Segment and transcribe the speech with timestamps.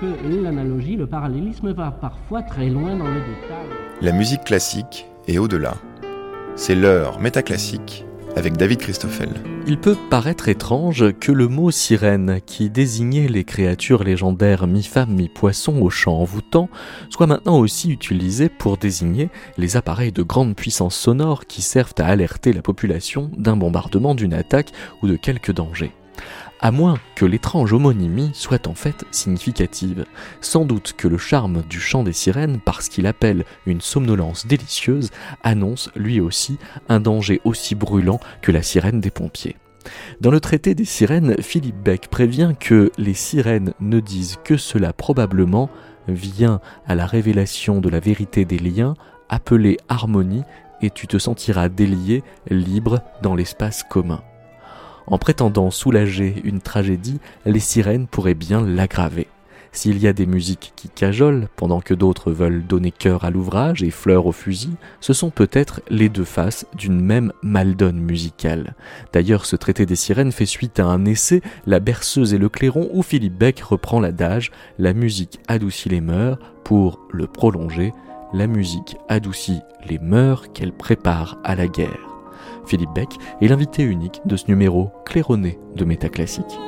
[0.00, 3.66] que l'analogie, le parallélisme va parfois très loin dans le détail.
[4.00, 5.74] La musique classique est au-delà.
[6.56, 8.04] C'est l'heure métaclassique
[8.36, 9.28] avec David Christoffel.
[9.66, 15.80] Il peut paraître étrange que le mot sirène, qui désignait les créatures légendaires mi-femme, mi-poisson
[15.80, 16.68] au chant envoûtant,
[17.10, 22.06] soit maintenant aussi utilisé pour désigner les appareils de grande puissance sonore qui servent à
[22.06, 24.72] alerter la population d'un bombardement, d'une attaque
[25.02, 25.92] ou de quelque danger
[26.64, 30.06] à moins que l'étrange homonymie soit en fait significative.
[30.40, 35.10] Sans doute que le charme du chant des sirènes, parce qu'il appelle une somnolence délicieuse,
[35.42, 36.56] annonce lui aussi
[36.88, 39.56] un danger aussi brûlant que la sirène des pompiers.
[40.22, 44.94] Dans le traité des sirènes, Philippe Beck prévient que les sirènes ne disent que cela
[44.94, 45.68] probablement
[46.08, 48.94] vient à la révélation de la vérité des liens,
[49.28, 50.44] appelée harmonie,
[50.80, 54.22] et tu te sentiras délié, libre dans l'espace commun.
[55.06, 59.28] En prétendant soulager une tragédie, les sirènes pourraient bien l'aggraver.
[59.74, 63.82] S'il y a des musiques qui cajolent, pendant que d'autres veulent donner cœur à l'ouvrage
[63.82, 68.76] et fleurs au fusil, ce sont peut-être les deux faces d'une même maldonne musicale.
[69.12, 72.88] D'ailleurs, ce traité des sirènes fait suite à un essai, La berceuse et le clairon,
[72.92, 77.92] où Philippe Beck reprend l'adage La musique adoucit les mœurs, pour le prolonger,
[78.32, 82.13] la musique adoucit les mœurs qu'elle prépare à la guerre.
[82.66, 86.58] Philippe Beck est l'invité unique de ce numéro claironné de Métaclassique.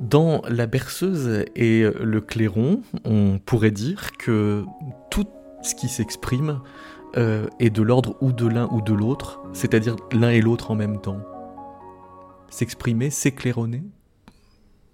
[0.00, 4.64] Dans La berceuse et le clairon, on pourrait dire que
[5.10, 5.26] tout
[5.62, 6.60] ce qui s'exprime
[7.16, 10.74] euh, est de l'ordre ou de l'un ou de l'autre, c'est-à-dire l'un et l'autre en
[10.74, 11.20] même temps.
[12.50, 13.84] S'exprimer, s'éclaironner?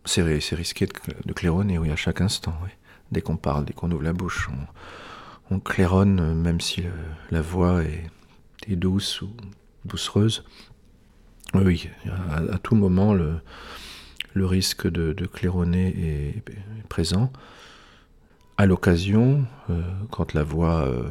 [0.04, 0.86] C'est risqué
[1.24, 2.54] de, claironner, oui, à chaque instant.
[3.10, 4.50] Dès qu'on parle, dès qu'on ouvre la bouche,
[5.50, 6.84] on, claironne, même si
[7.30, 9.30] la voix est, douce ou
[9.84, 10.44] doucereuse.
[11.54, 11.88] Oui,
[12.30, 13.40] à, tout moment, le,
[14.34, 16.42] le risque de, claironner est,
[16.88, 17.32] présent.
[18.56, 21.08] À l'occasion, euh, quand la voix euh,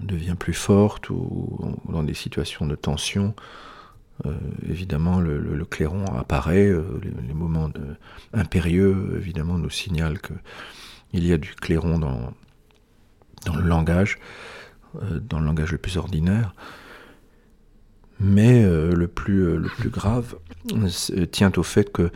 [0.00, 3.34] devient plus forte ou, dans des situations de tension,
[4.26, 4.36] euh,
[4.68, 6.72] évidemment, le, clairon apparaît.
[7.02, 7.70] Les, moments
[8.32, 12.32] impérieux, évidemment, nous signalent qu'il y a du clairon dans,
[13.46, 14.18] dans le langage,
[14.94, 16.54] dans le langage le plus ordinaire.
[18.20, 20.36] Mais euh, le, plus, euh, le plus grave
[20.72, 22.10] euh, tient au fait que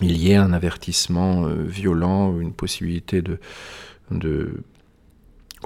[0.00, 3.38] il y ait un avertissement violent, une possibilité de,
[4.10, 4.64] de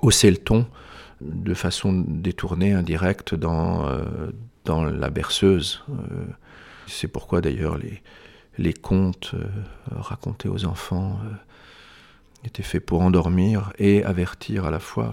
[0.02, 0.66] hausser le ton
[1.22, 3.88] de façon détournée, indirecte dans,
[4.66, 5.82] dans la berceuse.
[6.86, 8.02] C'est pourquoi d'ailleurs les,
[8.58, 9.34] les contes
[9.90, 11.18] racontés aux enfants
[12.44, 15.12] étaient faits pour endormir et avertir à la fois.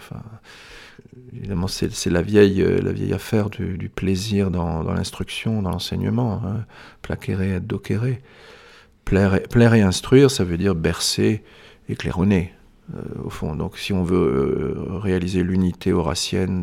[1.36, 6.42] Évidemment, c'est la vieille, euh, la vieille affaire du, plaisir dans, l'instruction, dans l'enseignement.
[6.46, 6.66] Hein.
[7.02, 8.22] Plaquer et docérer.
[9.06, 11.44] Plaire, et instruire, ça veut dire bercer
[11.90, 12.54] et claironner,
[12.96, 13.56] euh, au fond.
[13.56, 16.62] Donc, si on veut euh, réaliser l'unité horatienne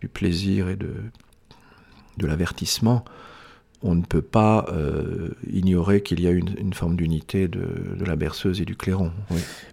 [0.00, 3.04] du plaisir et de l'avertissement,
[3.84, 7.62] on ne peut pas euh, ignorer qu'il y a une, forme d'unité de,
[8.04, 9.12] la berceuse et du clairon.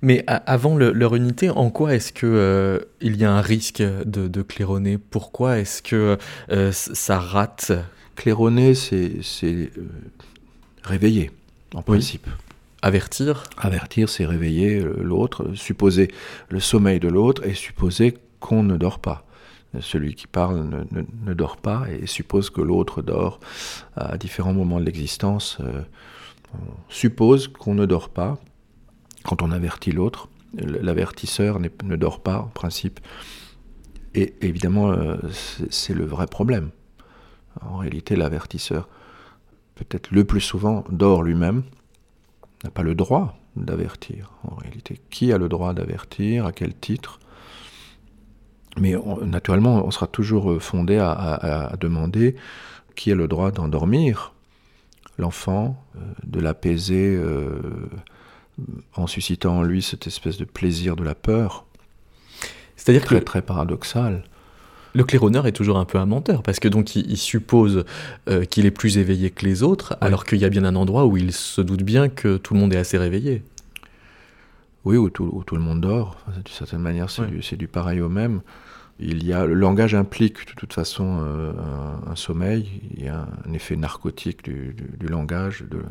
[0.01, 4.97] Mais avant leur unité, en quoi est-ce qu'il euh, y a un risque de, claironner?
[4.97, 6.18] Pourquoi est-ce que
[6.51, 7.71] euh, ça rate?
[8.15, 9.71] Claironner, c'est
[10.83, 11.31] réveiller,
[11.74, 12.27] en principe.
[12.81, 13.44] Avertir?
[13.57, 16.12] Avertir, c'est réveiller l'autre, supposer
[16.50, 19.25] le sommeil de l'autre et supposer qu'on ne dort pas
[19.79, 23.39] celui qui parle ne, dort pas et suppose que l'autre dort
[23.95, 25.57] à différents moments de l'existence.
[25.62, 25.81] Euh,
[26.53, 28.38] on suppose qu'on ne dort pas
[29.23, 30.27] quand on avertit l'autre.
[30.53, 33.00] L'avertisseur ne dort pas en principe.
[34.13, 35.15] Et évidemment, euh,
[35.69, 36.71] c'est le vrai problème.
[37.62, 38.89] En réalité, l'avertisseur
[39.75, 41.63] peut-être le plus souvent d'or lui-même,
[42.63, 44.31] n'a pas le droit d'avertir.
[44.44, 46.45] En réalité, qui a le droit d'avertir?
[46.45, 47.19] À quel titre?
[48.79, 52.35] Mais naturellement, on sera toujours fondé à, demander
[52.95, 54.33] qui a le droit d'endormir
[55.18, 57.59] l'enfant, euh, de l'apaiser euh,
[58.95, 61.65] en suscitant en lui cette espèce de plaisir de la peur.
[62.75, 64.23] C'est-à-dire très, très paradoxal.
[64.94, 67.85] Le claironneur est toujours un peu un menteur, parce que donc il, suppose
[68.27, 71.06] euh, qu'il est plus éveillé que les autres, alors qu'il y a bien un endroit
[71.06, 73.44] où il se doute bien que tout le monde est assez réveillé.
[74.83, 76.18] Oui, où tout, le monde dort.
[76.33, 78.42] D'une certaine manière, c'est du, pareil au même.
[79.00, 81.54] Il y a, le langage implique de toute façon euh,
[82.07, 84.75] un, sommeil, il y a un effet narcotique du,
[85.07, 85.63] langage.
[85.69, 85.81] De...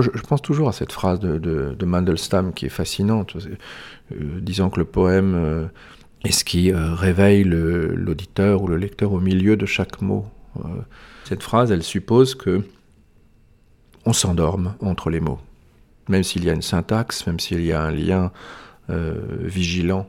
[0.00, 3.36] je, pense toujours à cette phrase de, Mandelstam qui est fascinante,
[4.12, 5.68] euh, disant que le poème
[6.24, 10.26] et ce qui euh, réveille l'auditeur ou le lecteur au milieu de chaque mot.
[10.58, 10.68] Euh,
[11.24, 12.62] cette phrase, elle suppose que
[14.04, 15.38] on s'endorme entre les mots,
[16.08, 18.32] même s'il y a une syntaxe, même s'il y a un lien
[18.90, 20.08] euh, vigilant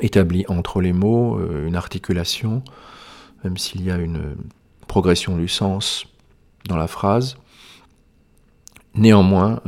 [0.00, 2.64] établi entre les mots, une articulation,
[3.44, 4.36] même s'il y a une
[4.88, 6.06] progression du sens
[6.66, 7.36] dans la phrase.
[8.96, 9.60] Néanmoins,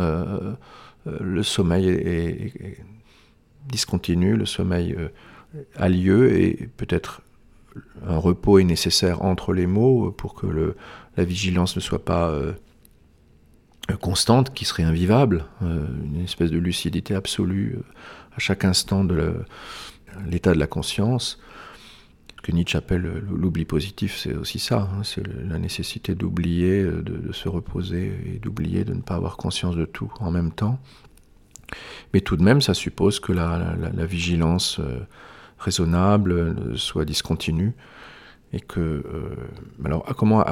[1.04, 2.78] le sommeil est,
[3.68, 4.96] discontinu, le sommeil
[5.76, 7.22] a lieu et peut-être
[8.06, 10.74] un repos est nécessaire entre les mots pour que
[11.16, 12.52] la vigilance ne soit pas euh,
[13.94, 17.82] constante, qui serait invivable, euh, une espèce de lucidité absolue euh,
[18.36, 19.34] à chaque instant de
[20.28, 21.38] l'état de la conscience.
[22.36, 27.32] Ce que Nietzsche appelle l'oubli positif, c'est aussi ça, hein, c'est la nécessité d'oublier, de,
[27.32, 30.78] se reposer et d'oublier de ne pas avoir conscience de tout en même temps.
[32.14, 34.80] Mais tout de même, ça suppose que la, la vigilance
[35.58, 37.74] raisonnable, euh, soit discontinu.
[38.52, 39.34] Et que, euh,
[39.84, 40.44] alors, comment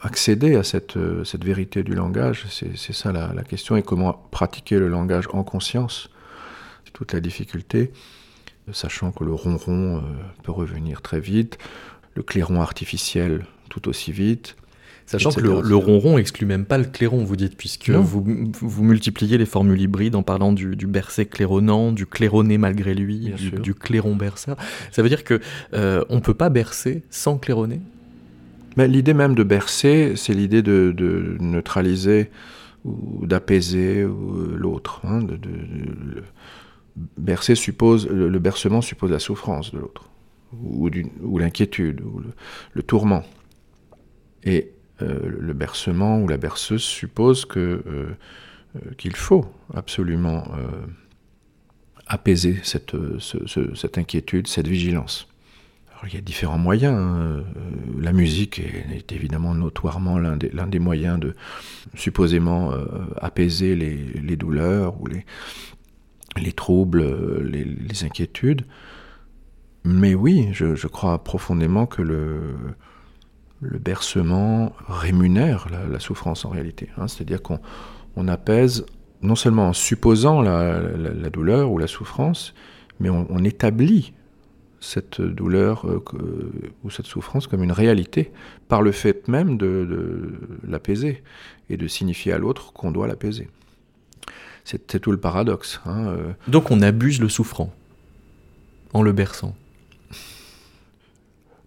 [0.00, 3.76] accéder à cette, euh, cette vérité du langage C'est ça la, question.
[3.76, 6.08] Et comment pratiquer le langage en conscience?
[6.84, 7.92] C'est toute la difficulté,
[8.72, 10.02] sachant que le ronron
[10.42, 11.58] peut revenir très vite,
[12.14, 14.56] le clairon artificiel tout aussi vite,
[15.10, 18.24] Sachant que le, ronron exclut même pas le clairon, vous dites, puisque vous,
[18.60, 23.32] vous, multipliez les formules hybrides en parlant du, du bercé claironnant, du claironné malgré lui,
[23.60, 24.56] du, clairon berceur.
[24.92, 25.40] Ça veut dire que
[25.74, 27.80] euh, on peut pas bercer sans claironner?
[28.76, 32.30] Mais l'idée même de bercer, c'est l'idée de, neutraliser
[32.84, 34.06] ou d'apaiser
[34.54, 35.00] l'autre.
[35.02, 36.22] Hein, de,
[37.18, 40.08] bercer suppose le, bercement suppose la souffrance de l'autre,
[40.62, 40.88] ou,
[41.20, 42.28] ou l'inquiétude, ou le,
[42.74, 43.24] le tourment.
[44.44, 48.14] Et euh, le bercement ou la berceuse suppose euh, euh,
[48.98, 50.44] qu'il faut absolument
[52.06, 52.94] apaiser cette,
[53.96, 55.28] inquiétude, cette vigilance.
[56.06, 56.96] Il y a différents moyens.
[56.96, 57.44] Hein.
[58.00, 61.34] La musique est, évidemment notoirement l'un des, moyens de
[61.94, 62.72] supposément
[63.20, 65.26] apaiser les, douleurs ou les,
[66.36, 68.62] les troubles, les, inquiétudes.
[69.84, 72.56] Mais oui, je crois profondément que le,
[73.60, 76.88] le bercement rémunère la, souffrance en réalité.
[76.96, 77.08] Hein.
[77.08, 78.86] C'est-à-dire qu'on apaise
[79.22, 80.80] non seulement en supposant la,
[81.30, 82.54] douleur ou la souffrance,
[83.00, 84.12] mais on, établit
[84.80, 86.02] cette douleur euh,
[86.84, 88.30] ou cette souffrance comme une réalité
[88.68, 91.22] par le fait même de, l'apaiser
[91.68, 93.48] et de signifier à l'autre qu'on doit l'apaiser.
[94.64, 95.80] C'est tout le paradoxe.
[95.84, 96.32] Hein, euh.
[96.48, 97.72] Donc on abuse le souffrant
[98.92, 99.54] en le berçant.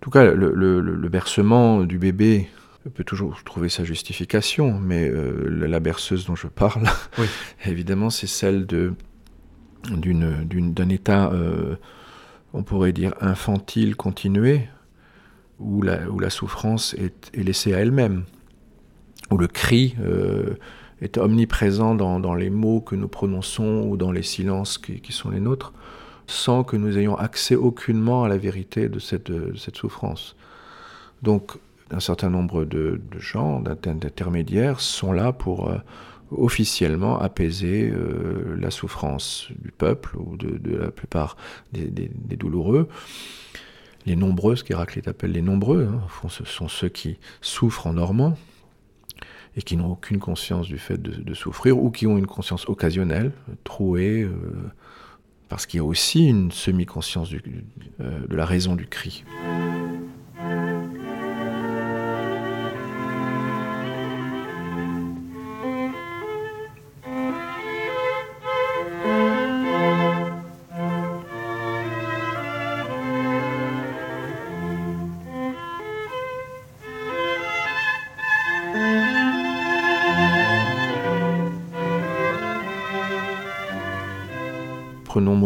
[0.04, 2.50] En tout cas, le, bercement du bébé
[2.94, 6.84] peut toujours trouver sa justification, mais euh, la berceuse dont je parle,
[7.66, 8.96] évidemment, c'est celle de
[9.90, 11.78] d'un état, euh,
[12.52, 14.68] on pourrait dire, infantile continué,
[15.60, 18.26] où la, où la souffrance est, laissée à elle-même,
[19.32, 20.56] où le cri euh,
[21.00, 25.40] est omniprésent dans, les mots que nous prononçons ou dans les silences qui sont les
[25.40, 25.72] nôtres
[26.28, 30.36] sans que nous ayons accès aucunement à la vérité de cette, cette souffrance.
[31.22, 31.54] Donc,
[31.92, 35.78] un certain nombre de, gens, d'intermédiaires, sont là pour euh,
[36.32, 41.38] officiellement apaiser euh, la souffrance du peuple ou de, la plupart
[41.72, 42.88] des, douloureux.
[44.06, 48.38] Les nombreux, ce qu'Héraclite appelle les nombreux, hein, ce sont ceux qui souffrent en normand
[49.56, 53.32] et qui n'ont aucune conscience du fait de, souffrir ou qui ont une conscience occasionnelle,
[53.64, 54.34] trouée, euh,
[55.54, 59.24] parce qu'il y a aussi une semi-conscience euh, de la raison du cri.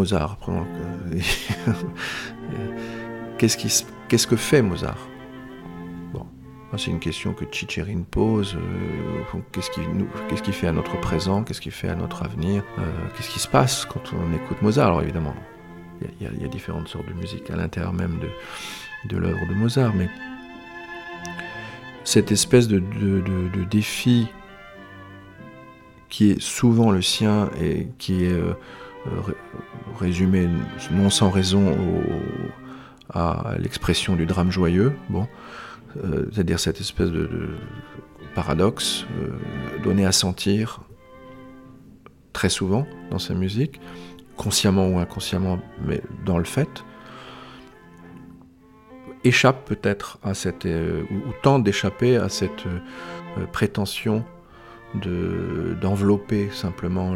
[0.08, 0.38] Mozart.
[3.38, 5.10] qu'est-ce, que fait Mozart?
[6.14, 6.26] Bon,
[6.78, 8.56] c'est une question que Chicherin pose.
[8.56, 9.82] Euh, qu'est-ce, qui
[10.30, 12.84] qu'est-ce qui fait à notre présent Qu'est-ce qui fait à notre avenir euh,
[13.16, 14.88] Qu'est-ce qui se passe quand on écoute Mozart?
[14.88, 15.36] Alors évidemment,
[16.22, 18.18] il y, a différentes sortes de musique à l'intérieur même
[19.10, 20.10] de, l'œuvre de Mozart, mais
[22.06, 24.28] cette espèce de, de, défi
[26.08, 28.54] qui est souvent le sien et qui est euh,
[30.00, 30.48] résumé
[30.92, 31.76] non sans raison
[33.14, 35.28] à l'expression du drame joyeux, bon,
[36.04, 37.30] euh, c'est-à-dire cette espèce de,
[38.36, 39.32] paradoxe euh,
[39.84, 40.82] donné à sentir
[42.34, 43.82] très souvent dans sa musique,
[44.36, 46.84] consciemment ou inconsciemment, mais dans le fait,
[49.24, 52.66] échappe peut-être à cette, euh, ou, tente d'échapper à cette
[53.52, 54.24] prétention
[54.96, 57.14] d'envelopper simplement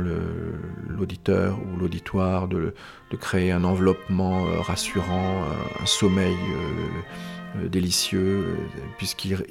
[0.87, 2.73] l'auditeur ou l'auditoire, de,
[3.19, 5.43] créer un enveloppement euh, rassurant,
[5.81, 8.57] un, sommeil euh, euh, délicieux,
[8.97, 9.43] puisqu'il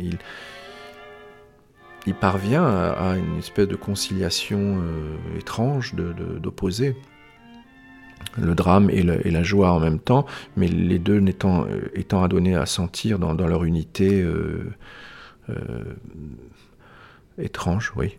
[2.06, 4.82] il, parvient à, une espèce de conciliation
[5.38, 6.96] étrange d'opposer
[8.38, 12.54] le drame et, la joie en même temps, mais les deux étant, étant à donner
[12.56, 14.24] à sentir dans, leur unité
[17.40, 18.18] étrange, oui.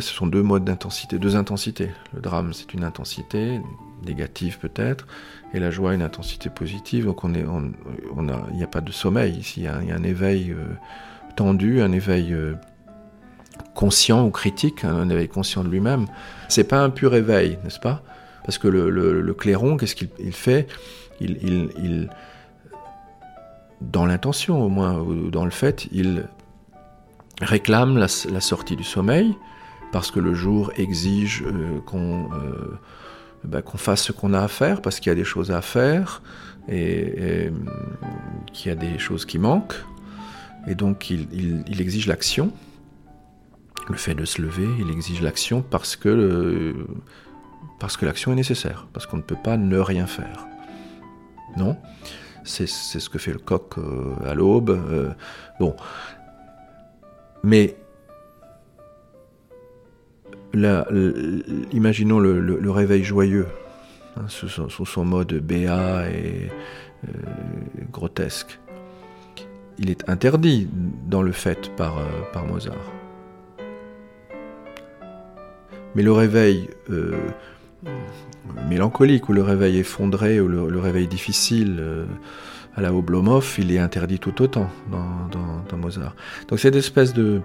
[0.00, 1.90] Ce sont deux modes d'intensité, deux intensités.
[2.14, 3.60] Le drame, c'est une intensité
[4.04, 5.06] négative peut-être,
[5.52, 7.06] et la joie, une intensité positive.
[7.06, 9.60] Donc on est, il n'y a pas de sommeil ici.
[9.60, 10.64] Il y a, un éveil euh,
[11.36, 12.54] tendu, un éveil euh,
[13.74, 16.06] conscient ou critique, un, éveil conscient de lui-même.
[16.48, 18.02] C'est pas un pur éveil, n'est-ce pas?
[18.44, 20.68] Parce que le, clairon, qu'est-ce qu'il fait?
[21.20, 22.10] Il,
[23.80, 26.26] dans l'intention au moins, ou dans le fait, il
[27.40, 29.34] réclame la, sortie du sommeil,
[29.92, 32.78] parce que le jour exige euh, euh,
[33.44, 35.62] bah, qu'on fasse ce qu'on a à faire, parce qu'il y a des choses à
[35.62, 36.22] faire,
[36.68, 37.50] et,
[38.52, 39.76] qu'il y a des choses qui manquent,
[40.66, 42.52] et donc il, exige l'action.
[43.88, 46.74] Le fait de se lever, il exige l'action parce que,
[47.78, 50.46] parce que l'action est nécessaire, parce qu'on ne peut pas ne rien faire.
[51.58, 51.76] Non?
[52.44, 54.78] C'est ce que fait le coq euh, à l'aube.
[55.60, 55.76] bon,
[57.44, 57.76] mais
[61.72, 63.46] imaginons le, réveil joyeux,
[64.16, 66.50] hein, sous, son, mode béat et
[67.04, 67.12] euh,
[67.92, 68.58] grotesque.
[69.78, 70.68] Il est interdit
[71.08, 72.92] dans le fait par, euh, Mozart.
[75.96, 77.12] Mais le réveil euh,
[78.68, 81.82] mélancolique, ou le réveil effondré, ou le, réveil difficile,
[82.76, 86.14] à la Oblomov, il est interdit tout autant dans, Mozart.
[86.48, 87.40] Donc cette espèce de,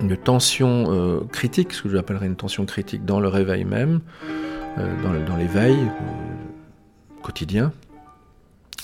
[0.00, 4.00] de tension euh, critique, ce que j'appellerais une tension critique dans le réveil même,
[4.78, 7.72] euh, dans, l'éveil euh, quotidien,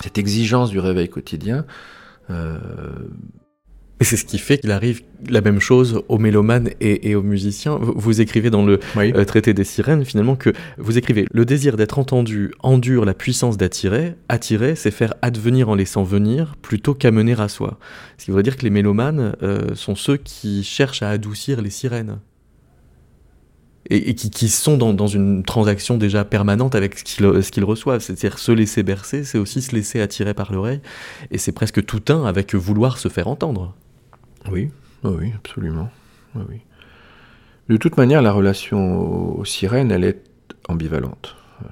[0.01, 1.65] cette exigence du réveil quotidien,
[3.99, 7.77] et c'est ce qui fait qu'il arrive la même chose aux mélomanes et, aux musiciens.
[7.79, 11.97] Vous, écrivez dans le euh, traité des sirènes finalement que vous écrivez le désir d'être
[11.97, 14.15] entendu endure la puissance d'attirer.
[14.27, 17.79] Attirer, c'est faire advenir en laissant venir plutôt qu'amener à soi.
[18.17, 21.69] Ce qui veut dire que les mélomanes euh, sont ceux qui cherchent à adoucir les
[21.69, 22.19] sirènes.
[23.91, 28.01] Et, qui, sont dans, une transaction déjà permanente avec ce qu'ils reçoivent.
[28.01, 30.81] C'est-à-dire se laisser bercer, c'est aussi se laisser attirer par l'oreille.
[31.29, 33.75] Et c'est presque tout un avec vouloir se faire entendre.
[34.51, 34.71] Oui,
[35.03, 35.89] oui, absolument.
[36.35, 36.61] Oui,
[37.69, 40.23] De toute manière, la relation aux, sirènes, elle est
[40.67, 41.35] ambivalente.
[41.63, 41.67] Euh,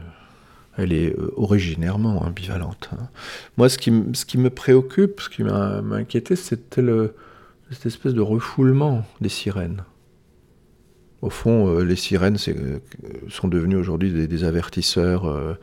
[0.78, 2.90] elle est euh, originairement ambivalente.
[2.94, 3.10] Hein.
[3.58, 6.84] Moi, ce qui, ce qui me préoccupe, ce qui m'a inquiété, c'était
[7.72, 9.84] cette espèce de refoulement des sirènes.
[11.24, 15.58] Au fond, euh, les sirènes sont devenues aujourd'hui des, avertisseurs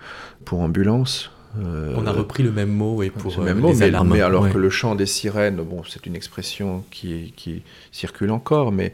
[0.45, 1.31] pour ambulances.
[1.59, 4.59] Euh, On a repris le même mot et pour même euh, mot, mais, alors que
[4.59, 7.63] le chant des sirènes, bon, c'est une expression qui, qui
[7.93, 8.93] circule encore, mais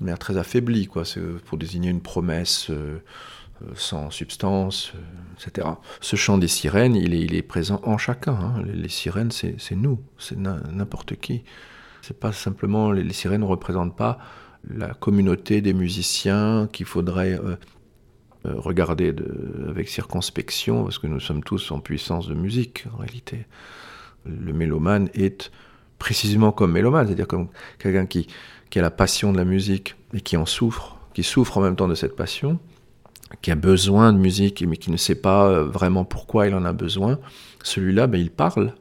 [0.00, 1.04] mais très affaiblie, quoi.
[1.04, 2.98] C'est pour désigner une promesse, euh,
[3.76, 4.92] sans substance,
[5.38, 5.68] etc.
[6.00, 8.32] Ce chant des sirènes, il est, il est présent en chacun.
[8.32, 8.62] hein.
[8.66, 11.44] Les, les sirènes, c'est nous, c'est n'importe qui.
[12.02, 14.18] C'est pas simplement les, les sirènes ne représentent pas
[14.68, 17.56] la communauté des musiciens qu'il faudrait euh,
[18.46, 22.98] euh, regarder de- avec circonspection, parce que nous sommes tous en puissance de musique en
[22.98, 23.46] réalité.
[24.26, 25.50] Le mélomane est
[25.98, 28.26] précisément comme mélomane, c'est-à-dire comme quelqu'un qui,
[28.70, 31.76] qui a la passion de la musique et qui en souffre, qui souffre en même
[31.76, 32.58] temps de cette passion,
[33.42, 36.64] qui a besoin de musique mais qui ne sait pas euh, vraiment pourquoi il en
[36.64, 37.18] a besoin.
[37.62, 38.74] Celui-là, ben, il parle.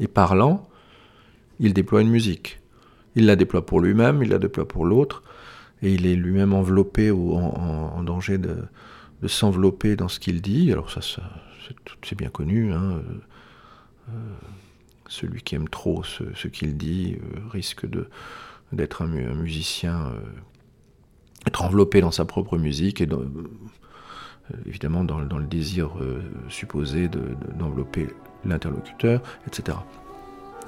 [0.00, 0.68] Et parlant,
[1.60, 2.58] il déploie une musique.
[3.14, 5.22] Il la déploie pour lui-même, il la déploie pour l'autre,
[5.82, 8.56] et il est lui-même enveloppé ou en, danger de,
[9.26, 10.72] s'envelopper dans ce qu'il dit.
[10.72, 11.00] Alors ça,
[12.02, 12.72] c'est bien connu.
[12.72, 13.02] hein, euh,
[14.10, 14.12] euh,
[15.08, 17.86] celui qui aime trop ce, qu'il dit euh, risque
[18.72, 20.12] d'être un, mu- un musicien,
[21.46, 23.22] être enveloppé dans sa propre musique et dans-
[24.66, 25.90] évidemment dans, le désir
[26.48, 28.08] supposé de- de- d'envelopper
[28.44, 29.78] l'interlocuteur, etc.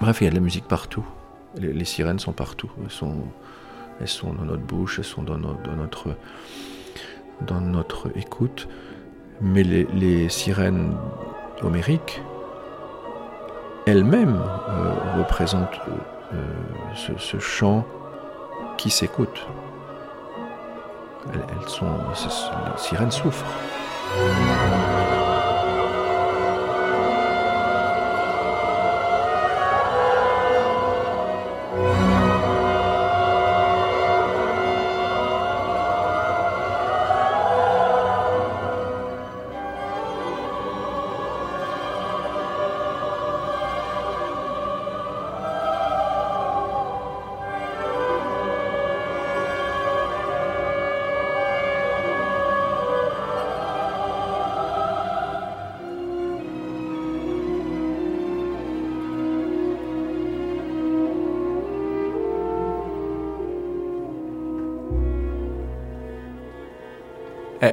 [0.01, 1.05] Bref, il y a de la musique partout.
[1.57, 2.71] Les, sirènes sont partout.
[2.83, 3.17] Elles sont,
[4.01, 6.17] elles sont dans notre bouche, elles sont dans, no- dans notre,
[7.43, 8.69] dans notre écoute.
[9.41, 10.97] Mais les, sirènes
[11.63, 12.21] homériques,
[13.87, 15.81] elles-mêmes euh, représentent
[16.33, 16.43] euh,
[16.95, 17.85] ce, ce chant
[18.77, 19.47] qui s'écoute.
[21.33, 23.45] Elles, elles sont, les sirènes souffrent.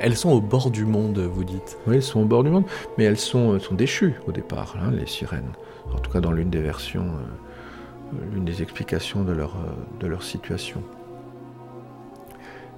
[0.01, 1.77] Elles sont au bord du monde, vous dites.
[1.87, 2.65] Oui, elles sont au bord du monde,
[2.97, 5.51] mais elles sont, elles sont déchues au départ, hein, les sirènes.
[5.93, 10.07] En tout cas, dans l'une des versions, euh, l'une des explications de leur, euh, de
[10.07, 10.81] leur situation.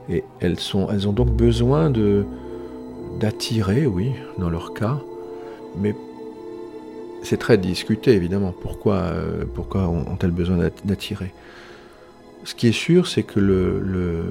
[0.09, 2.25] Et elles, sont, elles ont donc besoin de
[3.19, 4.97] d'attirer, oui, dans leur cas,
[5.77, 5.95] mais
[7.21, 8.51] c'est très discuté, évidemment.
[8.59, 11.31] Pourquoi, euh, pourquoi ont- ont-elles besoin d'at- d'attirer?
[12.43, 14.23] Ce qui est sûr, c'est que le, le-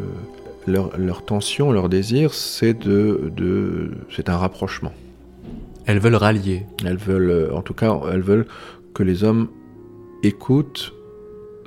[0.66, 4.92] leur, leur tension, leur désir, c'est de, de, c'est un rapprochement.
[5.86, 6.64] Elles veulent rallier.
[6.84, 8.46] Elles veulent, euh, en tout cas, elles veulent
[8.94, 9.48] que les hommes
[10.22, 10.94] écoutent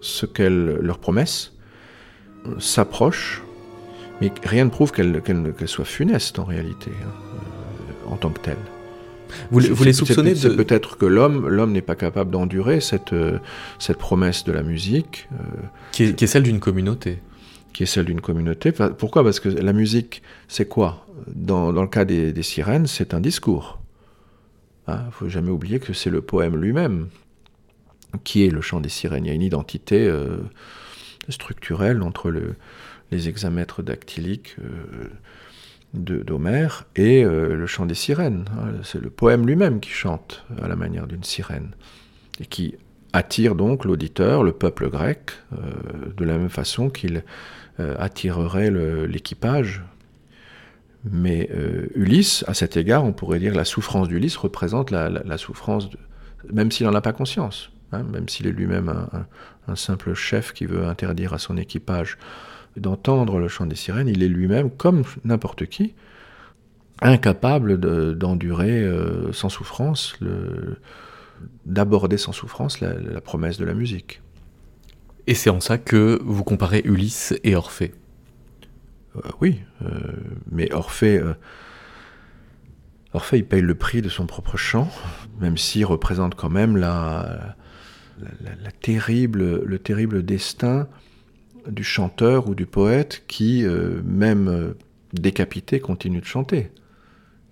[0.01, 1.51] ce qu'elles leur promettent,
[2.47, 3.41] euh, s'approchent,
[4.21, 5.21] mais rien ne prouve qu'elles
[5.65, 7.09] soient funestes en réalité, hein,
[8.09, 8.57] euh, en tant que telles.
[9.51, 10.53] Vous, les- C'est- vous les c'est- soupçonnez c'est de...
[10.53, 13.39] peut-être que l'homme, l'homme n'est pas capable d'endurer cette, euh,
[13.79, 15.37] cette promesse de la musique, euh,
[15.91, 17.19] qui, est, qui est celle d'une communauté.
[17.75, 18.71] Qui est celle d'une communauté.
[18.71, 19.21] Pourquoi?
[19.21, 21.05] Parce que la musique, c'est quoi?
[21.27, 23.81] Dans, le cas des, sirènes, c'est un discours.
[24.87, 27.09] Il ne faut jamais oublier que c'est le poème lui-même
[28.23, 29.25] qui est le chant des sirènes.
[29.25, 30.37] Il y a une identité euh,
[31.27, 32.55] structurelle entre le,
[33.11, 35.09] les hexamètres dactyliques euh,
[36.23, 38.45] d'Homère et euh, le chant des sirènes.
[38.57, 38.71] hein.
[38.83, 41.71] C'est le poème lui-même qui chante à la manière d'une sirène
[42.39, 42.75] et qui
[43.11, 45.31] attire donc l'auditeur, le peuple grec,
[46.17, 47.23] de la même façon qu'il
[47.79, 49.83] attirerait le- l'équipage.
[51.11, 55.89] Mais euh, Ulysse, à cet égard, on pourrait dire la souffrance d'Ulysse représente la, souffrance,
[56.51, 58.91] même s'il n'en a pas conscience, hein, même s'il est lui-même
[59.67, 62.17] un, simple chef qui veut interdire à son équipage
[62.75, 65.93] d'entendre le chant des sirènes, il est lui-même, comme n'importe qui,
[67.01, 70.15] incapable de- d'endurer euh, sans souffrance,
[71.65, 74.21] d'aborder sans souffrance la promesse de la musique.
[75.27, 77.93] Et c'est en ça que vous comparez Ulysse et Orphée.
[79.15, 79.87] Euh, oui, euh,
[80.51, 81.33] mais Orphée, euh,
[83.13, 84.89] Orphée, il paye le prix de son propre chant,
[85.39, 87.55] même s'il représente quand même la,
[88.81, 90.87] terrible, le terrible destin
[91.67, 93.65] du chanteur ou du poète qui,
[94.03, 94.75] même
[95.13, 96.71] décapité, continue de chanter.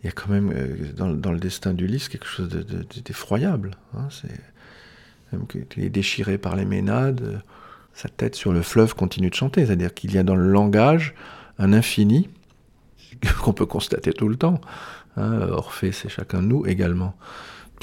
[0.02, 0.54] Il y a quand même
[0.98, 3.72] dans, le destin d'Ulysse quelque chose de- de- de- d'effroyable.
[3.96, 4.10] hein,
[5.32, 7.42] même qu'il est déchiré par les ménades,
[7.93, 9.65] sa tête sur le fleuve continue de chanter.
[9.65, 11.13] C'est-à-dire qu'il y a dans le langage
[11.60, 12.29] un infini
[13.43, 14.60] qu'on peut constater tout le temps.
[15.17, 15.47] hein.
[15.51, 17.15] Orphée, c'est chacun de nous également.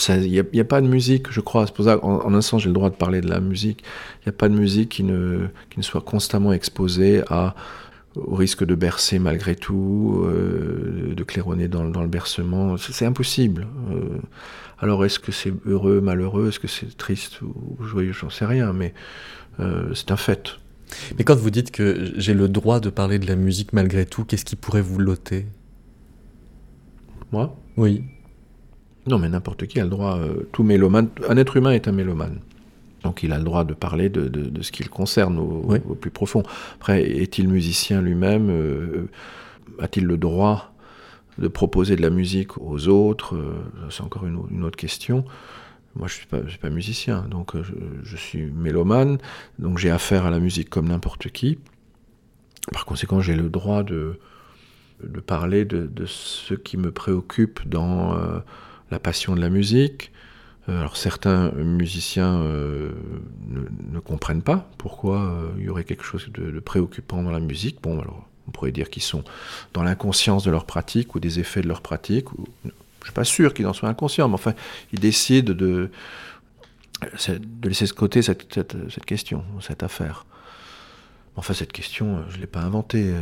[0.08, 1.66] Il n'y a, pas de musique, je crois.
[1.66, 3.84] C'est en un sens, j'ai le droit de parler de la musique.
[4.20, 5.48] Il n'y a pas de musique qui ne,
[5.80, 7.54] soit constamment exposée à,
[8.16, 12.76] au risque de bercer malgré tout, euh, de claironner dans, le bercement.
[12.78, 13.66] C'est impossible.
[13.92, 14.18] Euh,
[14.78, 18.72] alors est-ce que c'est heureux, malheureux, est-ce que c'est triste ou joyeux, j'en sais rien,
[18.72, 18.94] mais
[19.58, 20.58] c'est un fait.
[21.18, 24.24] Mais quand vous dites que j'ai le droit de parler de la musique malgré tout,
[24.24, 25.46] qu'est-ce qui pourrait vous loter
[27.30, 27.56] Moi?
[27.76, 28.02] Oui.
[29.06, 30.18] Non, mais n'importe qui a le droit.
[30.52, 32.40] tout mélomane, un être humain est un mélomane.
[33.02, 36.42] Donc il a le droit de parler de, ce qui le concerne au, plus profond.
[36.74, 39.08] Après, est-il musicien lui-même euh,
[39.78, 40.72] A-t-il le droit
[41.38, 43.36] de proposer de la musique aux autres?
[43.36, 45.24] Euh, C'est encore une, autre question.
[45.96, 47.64] Moi, je ne suis, pas musicien, donc euh,
[48.05, 49.18] je, suis mélomane,
[49.59, 51.59] donc j'ai affaire à la musique comme n'importe qui.
[52.72, 54.18] Par conséquent, j'ai le droit de,
[55.26, 58.16] parler de, ce qui me préoccupe dans
[58.90, 60.12] la passion de la musique,
[60.70, 62.92] euh, alors certains musiciens euh,
[63.48, 67.79] ne, comprennent pas pourquoi euh, il y aurait quelque chose de, préoccupant dans la musique.
[67.83, 69.24] Bon, alors on pourrait dire qu'ils sont
[69.72, 72.26] dans l'inconscience de leur pratique ou des effets de leur pratique.
[73.00, 74.54] Je suis pas sûr qu'ils en soient inconscients, mais enfin,
[74.92, 75.90] ils décident de,
[77.62, 78.46] laisser de côté cette,
[79.06, 80.26] question, cette affaire.
[81.36, 83.12] Enfin, cette question, euh, je ne l'ai pas inventée.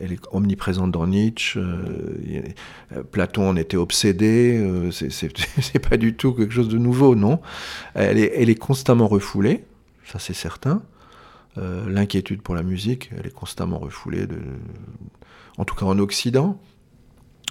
[0.00, 1.58] Elle, est omniprésente dans Nietzsche.
[1.58, 2.42] Euh,
[2.92, 4.58] euh, Platon en était obsédé.
[4.58, 7.40] Euh, c'est pas du tout quelque chose de nouveau, non.
[7.94, 9.64] Elle est, constamment refoulée,
[10.04, 10.82] ça c'est certain.
[11.56, 14.26] L'inquiétude pour la musique, elle est constamment refoulée,
[15.56, 16.60] en tout cas en Occident.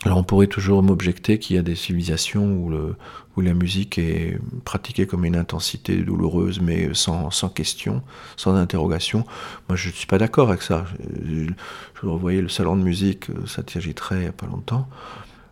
[0.05, 5.07] Alors on pourrait toujours m'objecter qu'il y a des civilisations où, la musique est pratiquée
[5.07, 8.03] comme une intensité douloureuse, mais sans, sans question,
[8.35, 9.25] sans interrogation.
[9.69, 10.85] Moi, je ne suis pas d'accord avec ça.
[11.25, 11.45] Je,
[12.01, 14.87] je, revoyais le salon de musique, ça très il n'y a pas longtemps.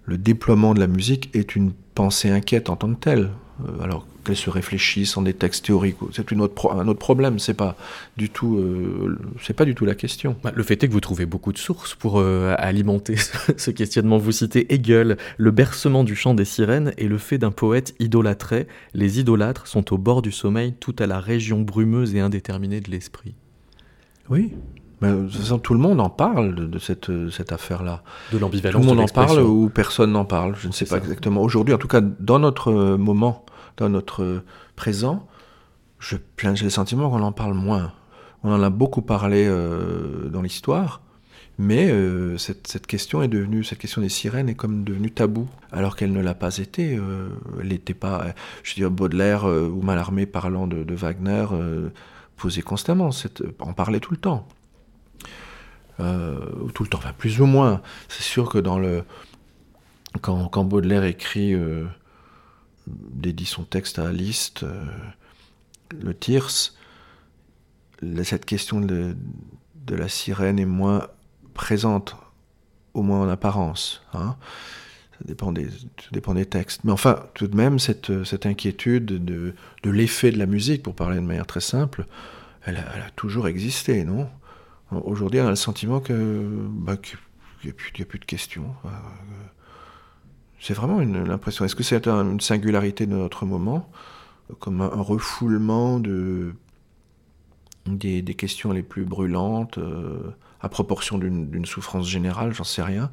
[0.05, 3.29] Le déploiement de la musique est une pensée inquiète en tant que telle.
[3.67, 7.39] Euh, alors qu'elle se réfléchisse en des textes théoriques, c'est une autre un autre problème.
[7.39, 7.75] C'est pas
[8.17, 10.35] du tout, euh, c'est pas du tout la question.
[10.43, 13.15] Bah, le fait est que vous trouvez beaucoup de sources pour euh, alimenter
[13.57, 14.17] ce, questionnement.
[14.17, 18.67] Vous citez Hegel, le bercement du chant des sirènes et le fait d'un poète idolâtré.
[18.93, 22.91] Les idolâtres sont au bord du sommeil, tout à la région brumeuse et indéterminée de
[22.91, 23.35] l'esprit.
[24.29, 24.51] Oui,
[25.01, 28.03] de toute façon, tout le monde en parle de, cette, cette affaire-là.
[28.31, 28.81] De l'ambivalence.
[28.81, 30.55] Tout le monde en parle ou personne n'en parle.
[30.59, 31.41] Je ne sais pas exactement.
[31.41, 33.43] Aujourd'hui, en tout cas, dans notre moment,
[33.89, 34.43] notre
[34.75, 35.27] présent,
[35.99, 37.93] j'ai le sentiment qu'on en parle moins.
[38.43, 41.01] On en a beaucoup parlé euh, dans l'histoire,
[41.59, 45.95] mais euh, cette, question est devenue, cette question des sirènes est comme devenue tabou, alors
[45.95, 46.97] qu'elle ne l'a pas été.
[46.97, 51.45] Euh, elle n'était pas, je veux dire, Baudelaire ou Mallarmé parlant de, Wagner
[52.35, 54.47] posait constamment, cette, en parlait tout le temps.
[55.99, 57.81] tout le temps, enfin plus ou moins.
[58.09, 59.03] C'est sûr que dans le
[60.21, 61.55] quand Baudelaire écrit
[62.87, 64.85] dédie son texte à Liszt, euh,
[66.01, 66.73] le Tirs,
[68.23, 69.15] cette question de,
[69.89, 71.07] la sirène est moins
[71.53, 72.15] présente,
[72.93, 74.03] au moins en apparence.
[74.13, 74.35] Hein.
[75.11, 75.67] Ça, dépend des,
[76.11, 76.83] dépend des textes.
[76.83, 80.95] Mais enfin, tout de même, cette, cette inquiétude de, de l'effet de la musique, pour
[80.95, 82.05] parler de manière très simple,
[82.65, 84.29] elle a, toujours existé, non?
[84.91, 87.17] Aujourd'hui, on a le sentiment que bah, qu'il
[87.63, 88.75] n'y a, plus de questions.
[90.61, 91.65] C'est vraiment l'impression.
[91.65, 93.89] Est-ce que c'est une singularité de notre moment,
[94.59, 96.53] comme un, refoulement de,
[97.87, 100.19] des, questions les plus brûlantes, euh,
[100.61, 103.11] à proportion d'une souffrance générale, j'en sais rien,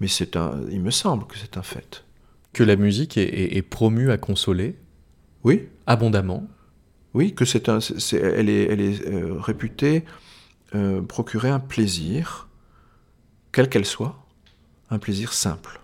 [0.00, 2.04] mais c'est un, il me semble que c'est un fait.
[2.52, 4.76] Que la musique est, promue à consoler
[5.42, 5.68] Oui.
[5.86, 6.46] Abondamment
[7.14, 7.78] Oui, que c'est un,
[8.12, 10.04] elle est, elle est euh, réputée
[10.74, 12.48] euh, procurer un plaisir,
[13.52, 14.26] quelle qu'elle soit,
[14.90, 15.79] un plaisir simple.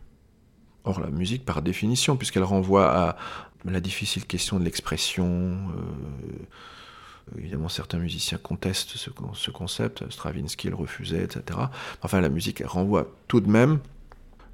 [0.86, 3.16] Or, la musique, par définition, puisqu'elle renvoie à
[3.64, 11.24] la difficile question de l'expression, euh, évidemment, certains musiciens contestent ce, concept, Stravinsky le refusait,
[11.24, 11.58] etc.
[12.02, 13.80] Enfin, la musique renvoie tout de même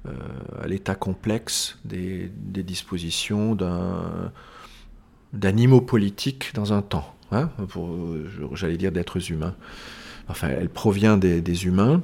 [0.07, 0.11] euh,
[0.59, 2.31] à l'état complexe des,
[2.63, 3.55] dispositions
[5.33, 7.51] d'animaux politiques dans un temps, hein,
[8.53, 9.53] j'allais dire d'êtres humains.
[10.29, 12.01] Enfin, elle provient des humains,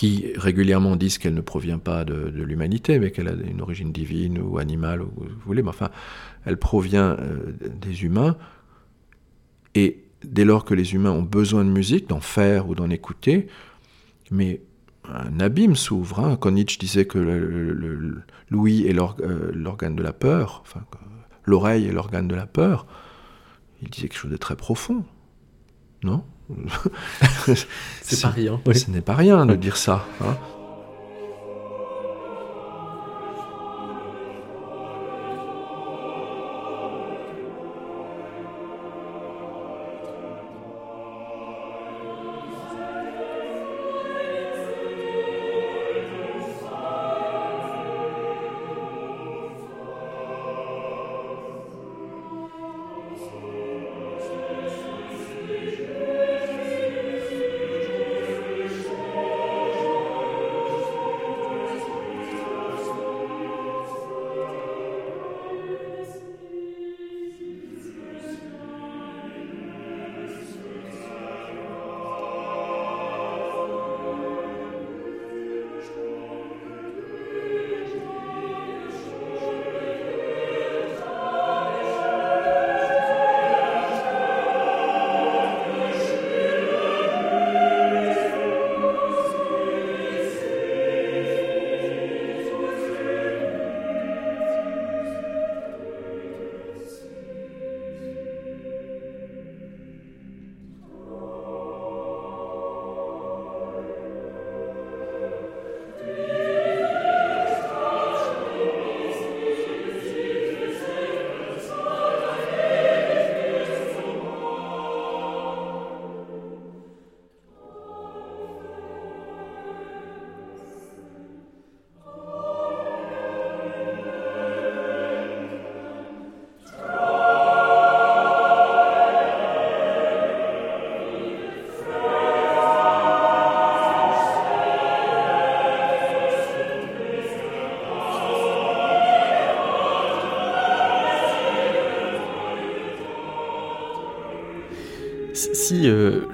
[0.00, 4.38] qui régulièrement disent qu'elle ne provient pas de, l'humanité, mais qu'elle a une origine divine
[4.38, 5.90] ou animale, ou vous voulez, mais enfin,
[6.46, 8.38] elle provient euh, des humains.
[9.74, 13.48] Et dès lors que les humains ont besoin de musique, d'en faire ou d'en écouter,
[14.30, 14.62] mais
[15.04, 16.20] un abîme s'ouvre.
[16.20, 16.38] Hein.
[16.40, 17.18] Quand Nietzsche disait que
[18.48, 20.80] l'ouïe est euh, l'organe de la peur, enfin,
[21.44, 22.86] l'oreille est l'organe de la peur,
[23.82, 25.04] il disait quelque chose de très profond.
[26.04, 26.24] Non?
[28.02, 28.60] c'est pas rien.
[28.72, 30.04] Ce n'est pas rien de dire ça.
[30.22, 30.36] Hein.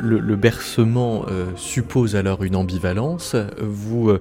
[0.07, 4.17] Le, bercement suppose alors une ambivalence, vous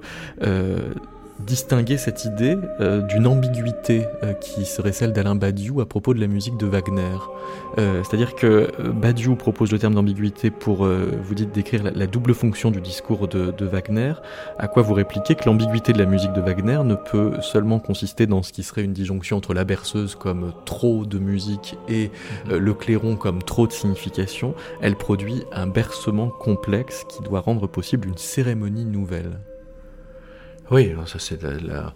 [1.40, 6.20] distinguer cette idée euh, d'une ambiguïté euh, qui serait celle d'Alain Badiou à propos de
[6.20, 7.18] la musique de Wagner.
[7.78, 12.70] Euh, c'est-à-dire que Badiou propose le terme d'ambiguïté pour, vous dites, décrire la, double fonction
[12.70, 14.14] du discours de, Wagner,
[14.58, 18.26] à quoi vous répliquez que l'ambiguïté de la musique de Wagner ne peut seulement consister
[18.26, 22.10] dans ce qui serait une disjonction entre la berceuse comme trop de musique et
[22.46, 22.56] mhm.
[22.56, 28.08] le clairon comme trop de signification, elle produit un bercement complexe qui doit rendre possible
[28.08, 29.38] une cérémonie nouvelle.
[30.70, 31.92] Oui, ça c'est la,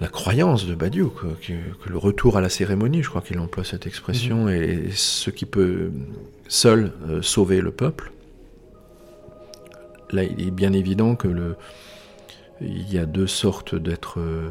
[0.00, 1.54] la, croyance de Badiou, que,
[1.88, 4.50] le retour à la cérémonie, je crois qu'il emploie cette expression, mhm.
[4.50, 5.90] est ce qui peut
[6.48, 8.12] seul euh, sauver le peuple.
[10.12, 11.56] Là, il est bien évident que le,
[12.60, 14.48] il y a deux sortes d'êtres euh,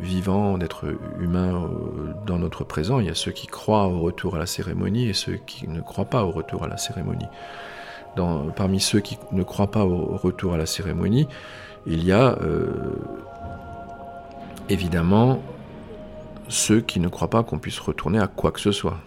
[0.00, 0.86] vivants, d'êtres
[1.20, 3.00] humains euh, dans notre présent.
[3.00, 5.80] Il y a ceux qui croient au retour à la cérémonie et ceux qui ne
[5.80, 7.28] croient pas au retour à la cérémonie
[8.14, 11.26] parmi ceux qui ne croient pas au retour à la cérémonie,
[11.86, 12.68] il y a euh,
[14.68, 15.42] évidemment
[16.48, 18.98] ceux qui ne croient pas qu'on puisse retourner à quoi que ce soit.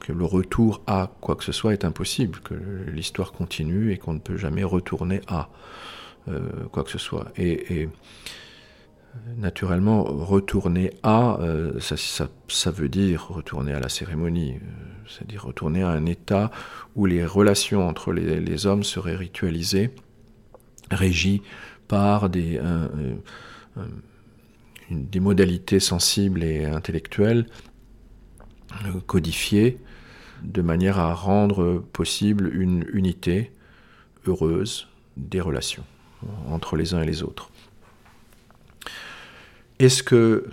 [0.00, 2.54] Que le retour à quoi que ce soit est impossible, que
[2.88, 5.48] l'histoire continue et qu'on ne peut jamais retourner à
[6.28, 7.26] euh, quoi que ce soit.
[7.36, 7.88] Et,
[9.36, 14.54] naturellement, retourner à, euh, ça, veut dire retourner à la cérémonie,
[15.08, 16.50] c'est-à-dire retourner à un état
[16.96, 19.90] où les relations entre les, hommes seraient ritualisées,
[20.90, 21.42] régies
[21.88, 22.60] par des,
[24.90, 27.46] des modalités sensibles et intellectuelles
[28.84, 29.78] euh, codifiées
[30.42, 33.52] de manière à rendre possible une unité
[34.26, 35.84] heureuse des relations
[36.48, 37.50] entre les uns et les autres.
[39.78, 40.46] Est-ce que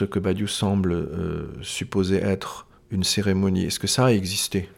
[0.00, 4.70] ce que Badiou semble euh, supposer être une cérémonie, est-ce que ça a existé?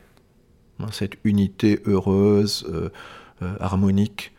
[0.81, 2.88] Hein, cette unité heureuse, euh,
[3.42, 4.33] euh, harmonique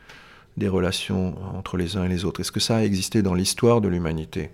[0.58, 2.42] des relations entre les uns et les autres.
[2.42, 4.50] Est-ce que ça a existé dans l'histoire de l'humanité?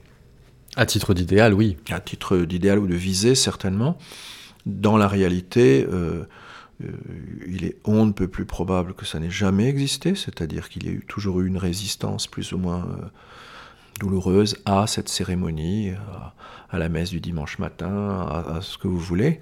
[0.75, 1.78] À titre d'idéal, oui.
[1.89, 3.97] À titre d'idéal ou de visée, certainement.
[4.67, 5.86] Dans la réalité,
[7.47, 10.89] il est on ne peut plus probable que ça n'ait jamais existé, c'est-à-dire qu'il y
[10.89, 12.88] a eu, toujours eu une résistance plus ou moins
[14.00, 15.92] douloureuse à cette cérémonie,
[16.70, 19.40] à, la messe du dimanche matin, à ce que vous voulez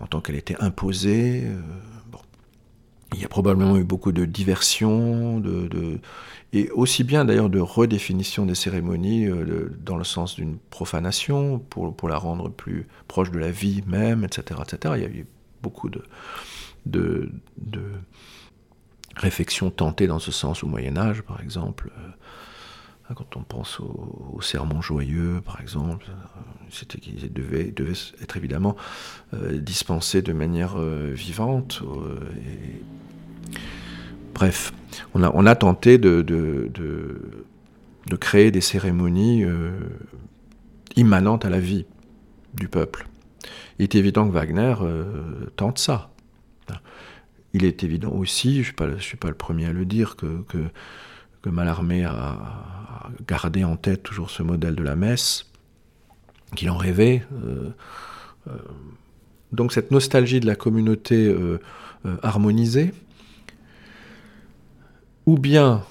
[0.00, 1.44] en tant qu'elle était imposée.
[1.44, 1.60] Euh,
[3.14, 6.00] il y a probablement eu beaucoup de diversion, de,
[6.52, 11.94] et aussi bien d'ailleurs de redéfinition des cérémonies euh, dans le sens d'une profanation, pour,
[11.94, 14.60] pour, la rendre plus proche de la vie même, etc.
[14.62, 14.94] etc.
[14.96, 15.26] Il y a eu
[15.62, 16.02] beaucoup de,
[16.84, 17.82] de, de
[19.16, 21.92] réflexions tentées dans ce sens au Moyen Âge, par exemple.
[21.96, 22.10] Euh,
[23.14, 26.40] quand on pense au, sermon joyeux, par exemple, euh,
[26.70, 27.72] c'était qu'il devait,
[28.22, 28.76] être évidemment
[29.34, 31.82] euh, dispensé de manière euh, vivante.
[34.34, 34.72] Bref,
[35.14, 36.24] on a, tenté de,
[38.20, 39.44] créer des cérémonies
[40.96, 41.86] immanentes à la vie
[42.54, 43.06] du peuple.
[43.78, 44.74] Il est évident que Wagner
[45.56, 46.10] tente ça.
[47.54, 50.44] Il est évident aussi, je ne suis, pas le premier à le dire, que,
[51.46, 55.46] que Mallarmé a, garder en tête toujours ce modèle de la messe,
[56.56, 57.22] qu'il en rêvait.
[57.44, 57.70] Euh,
[58.48, 58.52] euh,
[59.52, 61.60] donc cette nostalgie de la communauté euh,
[62.24, 62.92] harmonisée,
[65.26, 65.84] ou bien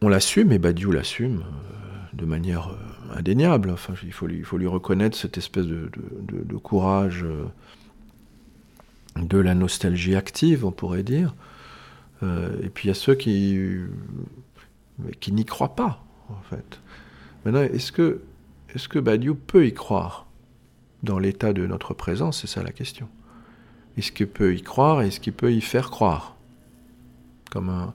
[0.00, 1.44] on l'assume, et Badiou l'assume
[2.14, 2.70] de manière
[3.14, 7.26] indéniable, enfin, il, faut lui, il faut lui reconnaître cette espèce de, de courage
[9.16, 11.34] de la nostalgie active, on pourrait dire.
[12.22, 13.58] et puis il y a ceux qui,
[15.20, 16.80] qui n'y croient pas en fait.
[17.44, 18.22] Maintenant, est-ce que,
[18.74, 20.26] est que Badiou peut y croire
[21.02, 22.40] dans l'état de notre présence?
[22.40, 23.08] C'est ça la question.
[23.96, 26.36] Est-ce qu'il peut y croire Est-ce qu'il peut y faire croire?
[27.50, 27.94] Comme un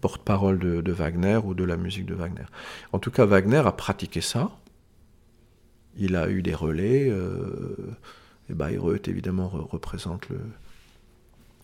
[0.00, 2.44] porte-parole de, Wagner ou de la musique de Wagner.
[2.92, 4.50] En tout cas, Wagner a pratiqué ça.
[5.96, 7.08] Il a eu des relais.
[7.10, 7.96] Euh,
[8.48, 10.38] et Bayreuth, évidemment, représente le,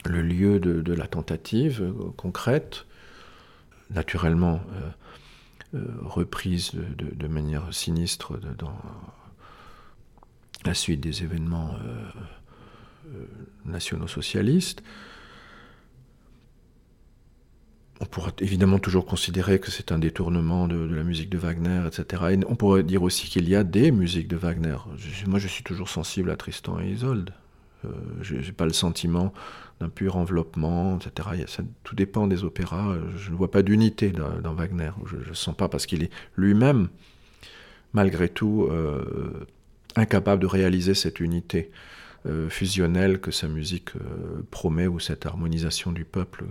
[0.07, 2.87] le lieu de, la tentative euh, concrète.
[3.91, 4.91] Naturellement, euh,
[5.73, 8.77] euh, reprise de, manière sinistre dans
[10.65, 12.09] la suite des événements euh,
[13.15, 13.27] euh,
[13.67, 14.83] nationaux-socialistes.
[18.01, 22.25] On pourrait évidemment toujours considérer que c'est un détournement de, la musique de Wagner, etc.
[22.33, 24.79] Et on pourrait dire aussi qu'il y a des musiques de Wagner.
[25.29, 27.33] moi, je suis toujours sensible à Tristan et Isolde.
[28.21, 29.33] Je n'ai pas le sentiment
[29.81, 31.47] d'un pur enveloppement, etc.
[31.85, 32.97] Tout dépend des opéras.
[33.17, 34.91] Je ne vois pas d'unité dans, Wagner.
[35.07, 36.89] Je ne sens pas parce qu'il est lui-même,
[37.93, 39.47] malgré tout, euh,
[39.97, 41.71] incapable de réaliser cette unité
[42.51, 43.93] fusionnelle que sa musique
[44.51, 46.45] promet ou cette harmonisation du peuple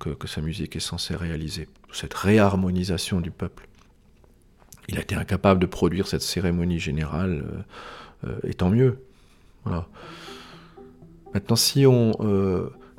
[0.00, 3.68] que, que, sa musique est censée réaliser, cette réharmonisation du peuple.
[4.88, 7.44] Il a été incapable de produire cette cérémonie générale,
[8.42, 8.98] et tant mieux.
[9.64, 9.86] Voilà.
[11.34, 12.12] Maintenant, si on,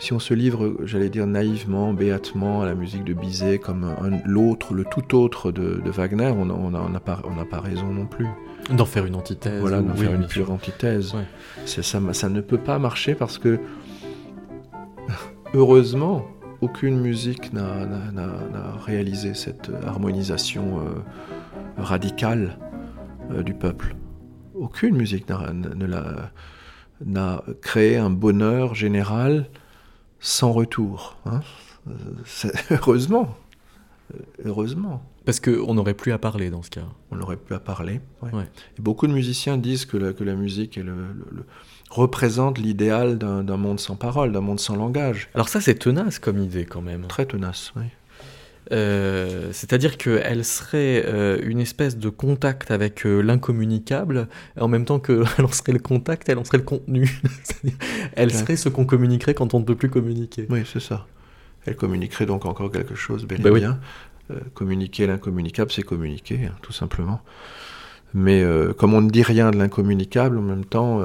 [0.02, 3.96] si on se livre, j'allais dire naïvement, béatement à la musique de Bizet comme
[4.26, 8.28] l'autre, le tout autre de, Wagner, on n'a pas, pas, raison non plus.
[8.72, 9.62] D'en faire une antithèse.
[9.62, 11.14] Voilà, d'en faire une pure antithèse.
[11.66, 13.60] Ça, ça ne peut pas marcher parce que,
[15.54, 16.26] heureusement,
[16.62, 17.88] aucune musique n'a
[18.86, 22.58] réalisé cette harmonisation euh, radicale
[23.32, 23.96] euh, du peuple.
[24.62, 25.26] Aucune musique
[27.04, 29.48] n'a créé un bonheur général
[30.20, 31.18] sans retour.
[31.26, 31.40] Hein.
[32.70, 33.36] Heureusement.
[34.46, 35.04] Heureusement.
[35.26, 36.86] Parce qu'on n'aurait plus à parler dans ce cas.
[37.10, 38.02] On n'aurait plus à parler.
[38.24, 40.96] Et beaucoup de musiciens disent que la, que la musique est le,
[41.90, 45.30] représente l'idéal d'un monde sans parole, d'un monde sans langage.
[45.34, 47.08] Alors ça, c'est tenace comme idée quand même.
[47.08, 47.86] Très tenace, oui.
[48.72, 55.00] Euh, c'est-à-dire qu'elle serait euh, une espèce de contact avec euh, l'incommunicable, en même temps
[55.00, 57.22] qu'elle en serait le contact, elle en serait le contenu.
[58.14, 60.48] elle serait ce qu'on communiquerait quand on ne peut plus communiquer.
[60.50, 61.06] Oui, c'est ça.
[61.66, 63.80] Elle communiquerait donc encore quelque chose, bel et bah bien.
[64.56, 67.22] communiquer l'incommunicable, c'est communiquer, hein, tout simplement.
[68.14, 68.44] Mais
[68.78, 71.02] comme on ne dit rien de l'incommunicable, en même temps,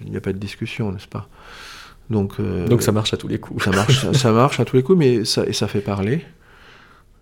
[0.00, 1.28] il n'y a pas de discussion, n'est-ce pas?
[2.10, 3.62] Donc, donc ça marche à tous les coups.
[3.62, 6.24] Ça marche, ça marche à tous les coups, mais ça, et ça fait parler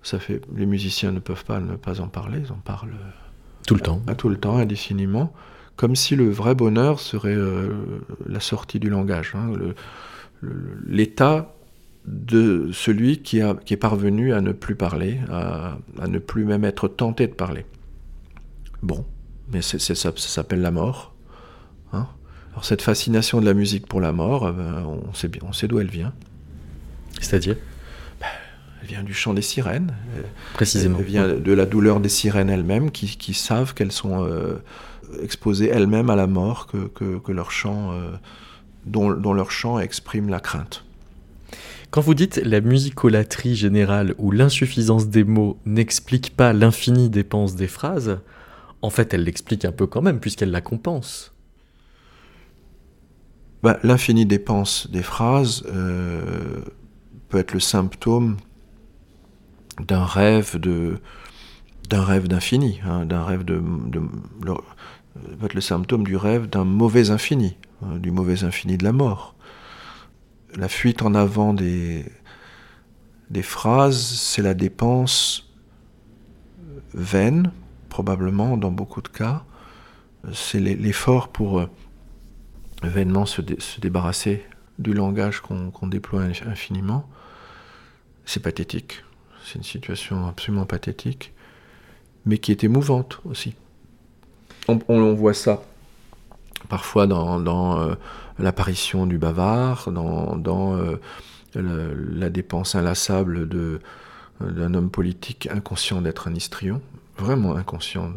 [0.06, 2.94] ça fait, les musiciens ne peuvent pas ne pas en parler, ils en parlent
[3.66, 5.32] tout le temps, à, tout le temps, indéfiniment,
[5.74, 7.74] comme si le vrai bonheur serait euh,
[8.24, 9.50] la sortie du langage, hein,
[10.86, 11.56] l'état
[12.06, 16.64] de celui qui, a, qui, est parvenu à ne plus parler, à, ne plus même
[16.64, 17.66] être tenté de parler.
[18.82, 19.04] Bon,
[19.52, 21.14] mais ça, ça s'appelle la mort.
[21.92, 22.06] Hein.
[22.52, 25.52] Alors cette fascination de la musique pour la mort, euh, ben, on sait bien, on
[25.52, 26.12] sait d'où elle vient.
[27.20, 27.56] C'est-à-dire?
[28.86, 29.94] Elle vient du chant des sirènes.
[30.54, 30.98] Précisément.
[31.00, 34.62] Elle vient de la douleur des sirènes elles-mêmes qui, savent qu'elles sont euh,
[35.22, 38.12] exposées elles-mêmes à la mort, que, que, leur chant, euh,
[38.84, 40.84] dont, dont, leur chant exprime la crainte.
[41.90, 47.68] Quand vous dites la musicolatrie générale ou l'insuffisance des mots n'explique pas l'infinie dépense des
[47.68, 48.18] phrases,
[48.82, 51.32] en fait elle l'explique un peu quand même puisqu'elle la compense.
[53.62, 56.60] Bah, l'infinie dépense des phrases euh,
[57.28, 58.36] peut être le symptôme
[59.80, 61.00] d'un rêve de
[61.88, 64.00] d'un rêve d'infini, hein, d'un rêve de, de
[64.42, 64.54] le,
[65.44, 69.34] être le symptôme du rêve d'un mauvais infini, hein, du mauvais infini de la mort.
[70.54, 72.04] La fuite en avant des,
[73.42, 75.50] phrases, c'est la dépense
[76.94, 77.52] vaine,
[77.88, 79.44] probablement dans beaucoup de cas.
[80.32, 81.66] C'est l'effort pour euh,
[82.82, 84.44] vainement se, se, débarrasser
[84.78, 87.08] du langage qu'on déploie infiniment.
[88.24, 89.04] C'est pathétique.
[89.46, 91.32] C'est une situation absolument pathétique,
[92.24, 93.54] mais qui est émouvante aussi.
[94.66, 95.62] On, voit ça
[96.68, 97.94] parfois dans, euh,
[98.40, 100.96] l'apparition du bavard, dans, euh,
[101.54, 103.48] la, dépense inlassable
[104.40, 106.82] d'un homme politique inconscient d'être un histrion,
[107.16, 108.12] vraiment inconscient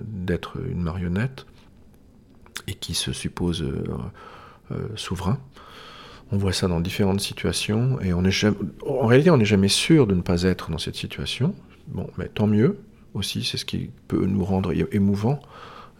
[0.00, 1.44] d'être une marionnette,
[2.66, 5.38] et qui se suppose euh, souverain.
[6.32, 8.46] On voit ça dans différentes situations et on est
[8.86, 11.54] en réalité, on n'est jamais sûr de ne pas être dans cette situation.
[11.88, 12.78] Bon, mais tant mieux
[13.12, 15.40] aussi, c'est ce qui peut nous rendre émouvants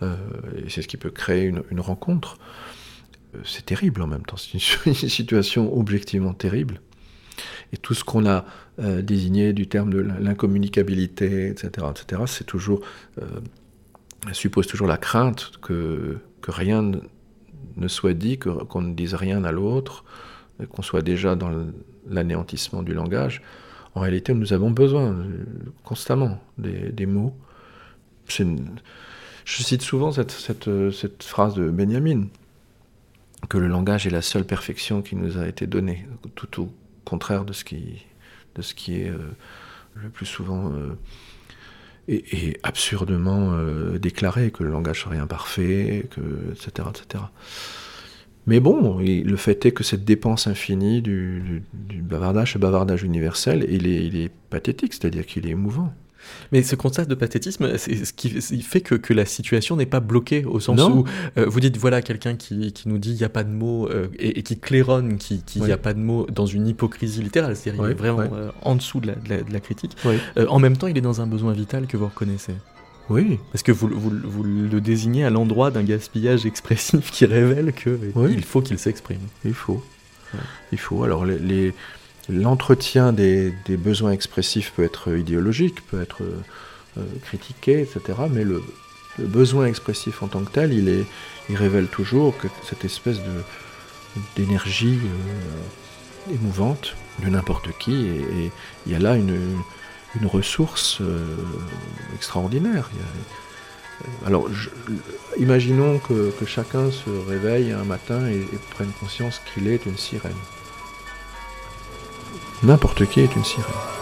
[0.02, 0.16] euh,
[0.56, 2.38] et c'est ce qui peut créer une, rencontre.
[3.34, 4.54] Euh, c'est terrible en même temps, c'est
[4.86, 6.80] une, situation objectivement terrible.
[7.74, 8.46] Et tout ce qu'on a
[8.78, 12.80] euh, désigné du terme de l'incommunicabilité, etc., etc., c'est toujours
[14.32, 16.98] suppose toujours la crainte que, que rien ne
[17.88, 20.04] soit dit, qu'on ne dise rien à l'autre,
[20.70, 21.50] qu'on soit déjà dans
[22.08, 23.42] l'anéantissement du langage.
[23.94, 25.44] En réalité, nous avons besoin euh,
[25.84, 27.34] constamment des, mots.
[28.26, 32.28] je cite souvent cette, euh, cette, phrase de Benjamin,
[33.48, 36.72] que le langage est la seule perfection qui nous a été donnée, tout au
[37.04, 38.06] contraire de ce qui,
[38.54, 39.18] de ce qui est euh,
[39.94, 40.72] le plus souvent
[42.08, 43.56] et, absurdement
[44.00, 46.20] déclaré, que le langage serait imparfait, que,
[46.52, 47.24] etc., etc.
[48.46, 53.86] Mais bon, le fait est que cette dépense infinie du, bavardage, ce bavardage universel, il
[53.86, 55.94] est, il est pathétique, c'est-à-dire qu'il est émouvant.
[56.52, 58.30] Mais ce constat de pathétisme, c'est ce qui
[58.62, 61.04] fait que, la situation n'est pas bloquée, au sens où
[61.36, 64.08] euh, vous dites, voilà, quelqu'un qui, nous dit il n'y a pas de mots, euh,
[64.18, 67.94] et, qui claironne qu'il n'y a pas de mots dans une hypocrisie littérale, c'est-à-dire est
[67.94, 69.96] vraiment euh, en dessous de la, critique.
[70.48, 72.54] en même temps, il est dans un besoin vital que vous reconnaissez.
[73.10, 73.38] Oui.
[73.52, 78.44] Parce que vous, vous, le désignez à l'endroit d'un gaspillage expressif qui révèle qu'il il
[78.44, 79.20] faut qu'il s'exprime.
[79.44, 79.82] Il faut.
[80.72, 81.04] Il faut.
[81.04, 81.74] Alors, les,
[82.28, 86.22] l'entretien des, besoins expressifs peut être idéologique, peut être
[86.98, 88.00] euh, critiqué, etc.
[88.30, 88.62] Mais le,
[89.18, 91.04] besoin expressif en tant que tel, il,
[91.56, 93.18] révèle toujours cette espèce
[94.36, 98.06] d'énergie euh, émouvante de n'importe qui.
[98.06, 98.50] Et,
[98.86, 99.62] il y a là une,
[100.24, 101.36] ressource euh,
[102.14, 102.90] extraordinaire.
[104.26, 104.48] alors,
[105.38, 110.32] imaginons que, chacun se réveille un matin et prenne conscience qu'il est une sirène.
[112.64, 114.01] N'importe qui est une sirène.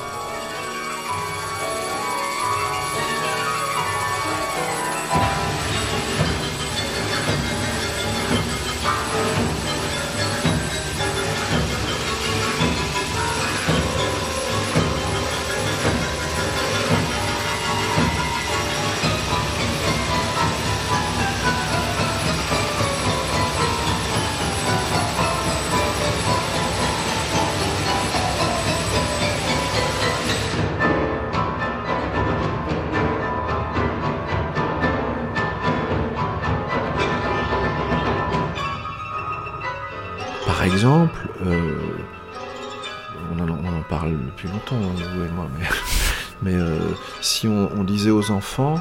[48.30, 48.80] Enfants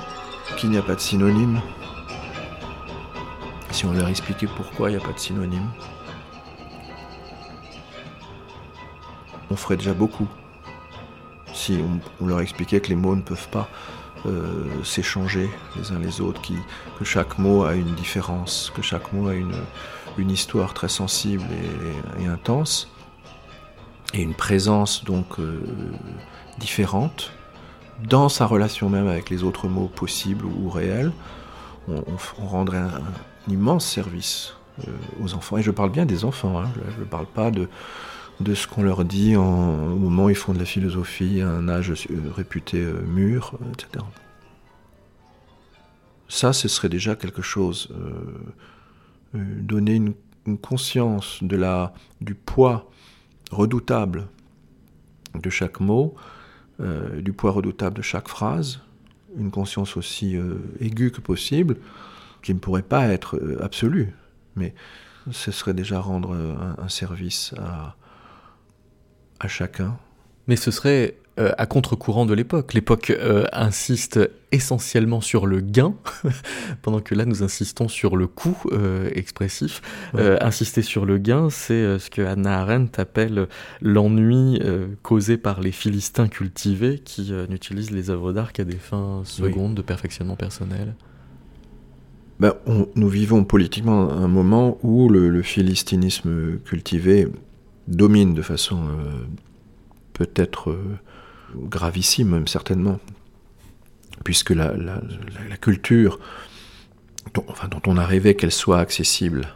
[0.57, 1.61] qu'il n'y a pas de synonyme,
[3.71, 5.69] si on leur expliquait pourquoi il n'y a pas de synonyme,
[9.49, 10.27] on ferait déjà beaucoup.
[11.53, 11.79] Si
[12.21, 13.67] on, leur expliquait que les mots ne peuvent pas
[14.25, 16.41] euh, s'échanger les uns les autres,
[16.97, 19.53] que chaque mot a une différence, que chaque mot a une,
[20.29, 21.45] histoire très sensible
[22.19, 22.89] et, intense,
[24.13, 25.61] et une présence donc euh,
[26.57, 27.31] différente,
[28.07, 31.11] dans sa relation même avec les autres mots possibles ou réels,
[31.87, 33.01] on, rendrait un,
[33.47, 34.53] immense service
[34.87, 34.91] euh,
[35.21, 35.57] aux enfants.
[35.57, 36.69] Et je parle bien des enfants, hein.
[36.95, 37.67] je ne parle pas de,
[38.39, 41.67] de ce qu'on leur dit au moment où ils font de la philosophie, à un
[41.67, 44.05] âge euh, réputé euh, mûr, etc.
[46.27, 47.89] Ça, ce serait déjà quelque chose.
[49.33, 50.13] donner une,
[50.45, 52.91] une, conscience de la, du poids
[53.51, 54.27] redoutable
[55.33, 56.15] de chaque mot,
[56.81, 58.79] euh, du poids redoutable de chaque phrase,
[59.37, 61.77] une conscience aussi euh, aiguë que possible,
[62.41, 64.13] qui ne pourrait pas être euh, absolue,
[64.55, 64.73] mais
[65.31, 67.95] ce serait déjà rendre un, service à,
[69.39, 69.97] à chacun.
[70.47, 72.73] Mais ce serait euh, à contre-courant de l'époque.
[72.73, 74.19] L'époque euh, insiste
[74.51, 75.93] essentiellement sur le gain,
[76.81, 79.81] pendant que là nous insistons sur le coût euh, expressif.
[80.15, 83.47] insister sur le gain, c'est ce que Hannah Arendt appelle
[83.81, 84.59] l'ennui
[85.01, 89.81] causé par les Philistins cultivés qui n'utilisent les œuvres d'art qu'à des fins secondes de
[89.81, 90.95] perfectionnement personnel.
[92.39, 92.53] Ben,
[92.95, 97.27] nous vivons politiquement un moment où le, le philistinisme cultivé
[97.87, 98.79] domine de façon
[100.13, 100.75] peut-être
[101.55, 102.99] gravissime même certainement,
[104.23, 104.71] puisque la,
[105.61, 106.19] culture
[107.33, 109.47] dont, on a rêvé qu'elle soit accessible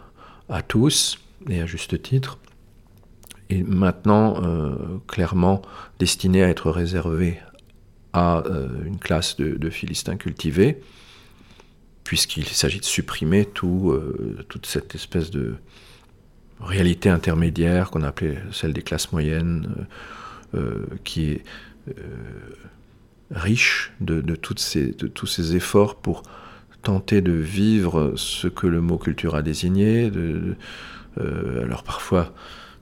[0.50, 1.20] à tous,
[1.50, 2.38] et à juste titre,
[3.50, 4.76] est maintenant euh,
[5.08, 5.62] clairement
[6.00, 7.40] destinée à être réservée
[8.14, 10.80] à euh, une classe de, Philistins cultivés,
[12.04, 15.56] puisqu'il s'agit de supprimer euh, toute cette espèce de
[16.60, 19.88] réalité intermédiaire qu'on appelait celle des classes moyennes,
[21.04, 21.44] qui est
[23.32, 26.24] riche de, tous ces efforts pour
[26.82, 30.12] tenter de vivre ce que le mot culture a désigné.
[31.18, 32.34] Euh, alors parfois,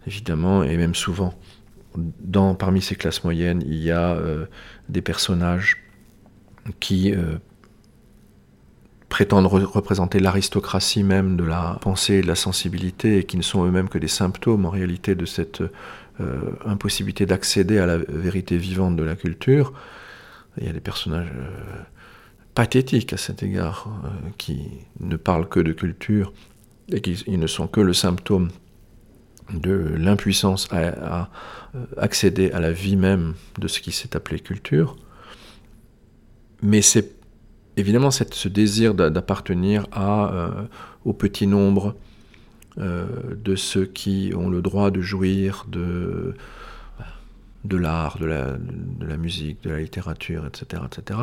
[0.08, 1.34] évidemment, et même souvent,
[2.58, 4.46] parmi ces classes moyennes, il y a euh,
[4.90, 5.78] des personnages
[6.80, 7.14] qui
[9.12, 13.66] prétendent représenter l'aristocratie même de la pensée et de la sensibilité, et qui ne sont
[13.66, 15.70] eux-mêmes que des symptômes en réalité de cette euh,
[16.66, 19.74] impossibilité d'accéder à la vérité vivante de la culture.
[20.58, 21.82] Il y a des personnages euh,
[22.54, 26.34] pathétiques à cet égard, euh, qui ne parlent que de culture
[26.92, 28.50] et qui ne sont que le symptôme
[29.54, 31.30] de l'impuissance à,
[31.98, 34.98] accéder à la vie même de ce qui s'est appelé culture.
[36.62, 37.12] Mais c'est
[37.78, 39.88] évidemment ce désir d'appartenir
[41.06, 42.11] au petit nombre, euh,
[42.78, 46.36] de ceux qui ont le droit de jouir de,
[47.70, 50.84] l'art, de la, musique, de la littérature, etc.
[50.86, 51.20] etc.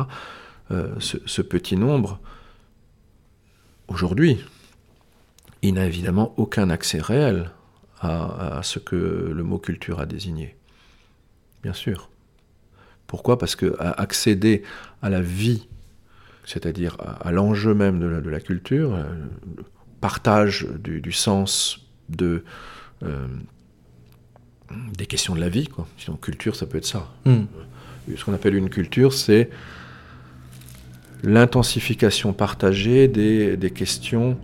[0.71, 2.19] Euh, ce, petit nombre,
[3.87, 4.37] aujourd'hui,
[5.61, 7.51] il n'a évidemment aucun accès réel
[8.01, 10.55] à, ce que le mot culture a désigné.
[11.63, 12.09] Bien sûr.
[13.07, 13.37] Pourquoi?
[13.37, 14.63] Parce que accéder
[15.01, 15.67] à la vie
[16.45, 19.63] c'est-à-dire à, l'enjeu même de la, culture, le
[20.01, 22.43] partage du, sens de,
[24.97, 25.67] des questions de la vie.
[25.67, 25.87] Quoi.
[25.97, 27.11] Sinon, culture, ça peut être ça.
[27.25, 27.43] Hmm.
[28.15, 29.49] Ce qu'on appelle une culture, c'est
[31.23, 34.37] l'intensification partagée des, questions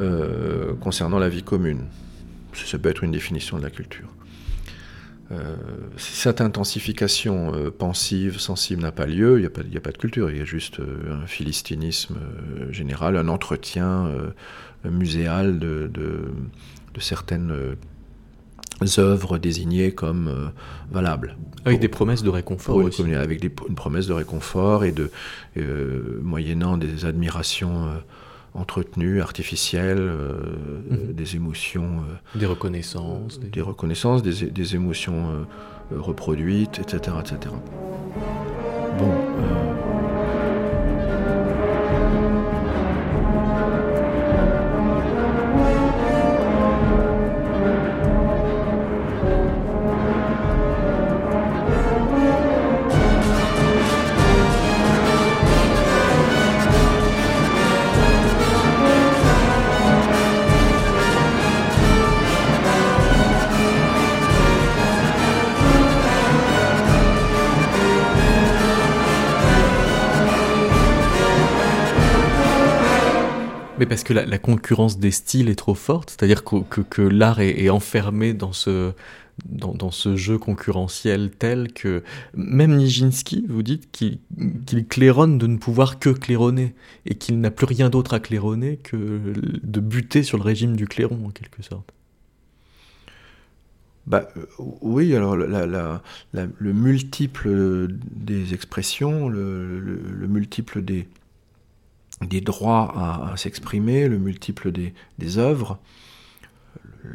[0.00, 1.84] euh, concernant la vie commune.
[2.52, 4.08] Ça peut être une définition de la culture.
[5.32, 5.54] Euh,
[5.96, 9.98] si cette intensification euh, pensive, sensible n'a pas lieu, il n'y a, a, pas de
[9.98, 12.16] culture, il y a juste un philistinisme
[12.70, 14.10] général, un entretien
[14.84, 16.32] muséal de, de,
[16.94, 17.76] de certaines
[18.98, 20.48] œuvres désignées comme euh,
[20.90, 21.36] valables.
[21.64, 23.02] Avec des promesses de réconfort aussi.
[23.14, 25.10] avec des, une promesse de réconfort et de,
[25.56, 27.88] euh, moyennant des admirations
[28.54, 30.10] euh, entretenues, artificielles,
[30.90, 31.12] mhm.
[31.12, 32.02] des émotions.
[32.34, 33.40] des reconnaissances.
[33.40, 35.46] Des, reconnaissances, des, des émotions
[35.90, 37.16] reproduites, etc.
[37.20, 37.54] etc.
[38.98, 39.69] Bon.
[73.80, 78.34] Mais parce que la, concurrence des styles est trop forte, c'est-à-dire que, l'art est, enfermé
[78.34, 78.92] dans ce,
[79.46, 82.02] dans, ce jeu concurrentiel tel que
[82.34, 84.18] même Nijinsky, vous dites qu'il
[84.86, 86.74] claironne de ne pouvoir que claironner
[87.06, 90.86] et qu'il n'a plus rien d'autre à claironner que de buter sur le régime du
[90.86, 91.90] clairon en quelque sorte.
[94.06, 94.44] Bah, euh,
[94.82, 101.08] oui, alors le multiple des expressions, le multiple des,
[102.20, 105.78] des droits à, s'exprimer, le multiple des, œuvres,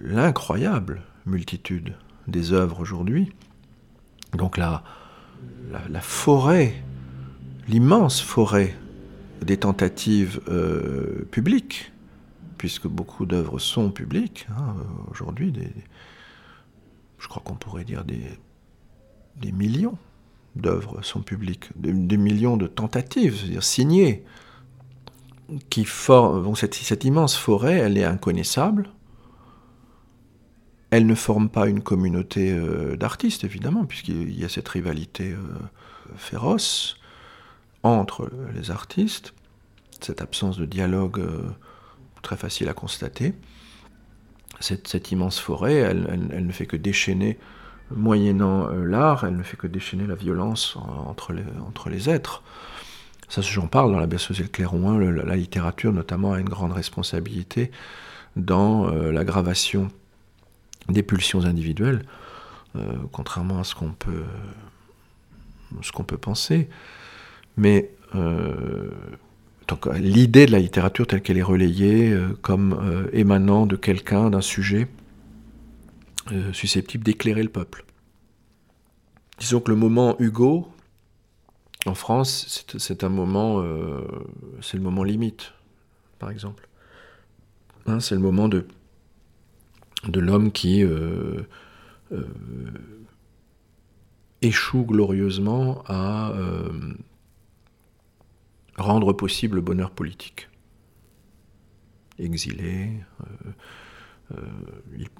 [0.02, 1.96] l'incroyable multitude
[2.28, 3.32] des œuvres aujourd'hui.
[4.34, 4.84] Donc la,
[6.02, 6.74] forêt,
[7.68, 8.76] l'immense forêt
[9.42, 11.92] des tentatives euh, publiques,
[12.58, 14.76] puisque beaucoup d'œuvres sont publiques hein,
[15.12, 15.54] aujourd'hui,
[17.20, 18.24] je crois qu'on pourrait dire des,
[19.38, 19.98] des millions
[20.56, 24.24] d'œuvres sont publiques, des, des, millions de tentatives, c'est-à-dire signées,
[25.70, 28.90] qui forme, cette, immense forêt, elle est inconnaissable.
[30.92, 35.38] Elle ne forme pas une communauté euh, d'artistes, évidemment, puisqu'il y a cette rivalité euh,
[36.16, 36.98] féroce
[37.84, 39.34] entre les artistes,
[40.00, 41.50] cette absence de dialogue euh,
[42.22, 43.34] très facile à constater.
[44.62, 47.38] Cette, immense forêt, elle, ne fait que déchaîner,
[47.92, 51.36] moyennant l'art, elle ne fait que déchaîner la violence entre
[51.68, 52.42] entre les êtres.
[53.30, 56.74] Ça, j'en parle dans la berceuse et le clairon la, littérature notamment a une grande
[56.74, 57.72] responsabilité
[58.36, 59.90] dans euh, l'aggravation
[60.90, 62.06] des pulsions individuelles,
[62.76, 64.26] euh, contrairement à ce qu'on peut,
[66.06, 66.70] peut penser.
[67.58, 68.92] Mais euh,
[69.96, 74.88] l'idée de la littérature telle qu'elle est relayée comme émanant de quelqu'un, d'un sujet
[76.54, 77.86] susceptible d'éclairer le peuple.
[79.40, 80.68] Disons que le moment Hugo,
[81.86, 84.02] en France, c'est un moment, euh,
[84.62, 85.54] c'est le moment limite,
[86.18, 86.68] par exemple.
[87.86, 88.66] Hein, c'est le moment de,
[90.08, 91.42] de l'homme qui euh,
[92.12, 92.26] euh,
[94.42, 96.34] échoue glorieusement à
[98.78, 100.50] rendre possible le bonheur politique.
[102.18, 102.90] Exilé,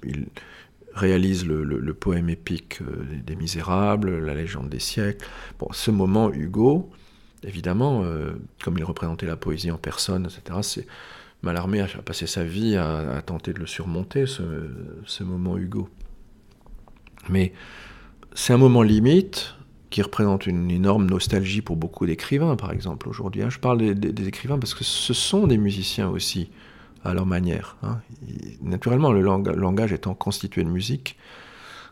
[0.02, 0.26] il,
[0.96, 5.26] réalise le, poème épique euh, des, Misérables, la légende des siècles.
[5.58, 6.90] Bon, ce moment, Hugo,
[7.44, 8.32] évidemment, euh,
[8.64, 10.86] comme il représentait la poésie en personne, etc., c'est
[11.42, 15.88] Mallarmé a passé sa vie à, tenter de le surmonter, ce, moment Hugo.
[17.28, 17.52] Mais
[18.34, 19.54] c'est un moment limite
[19.90, 23.42] qui représente une énorme nostalgie pour beaucoup d'écrivains, par exemple, aujourd'hui.
[23.42, 23.50] Hein.
[23.50, 26.50] Je parle des, écrivains parce que ce sont des musiciens aussi
[27.06, 27.76] à leur manière.
[27.82, 28.00] Hein.
[28.62, 31.16] Naturellement, le langage étant constitué de musique,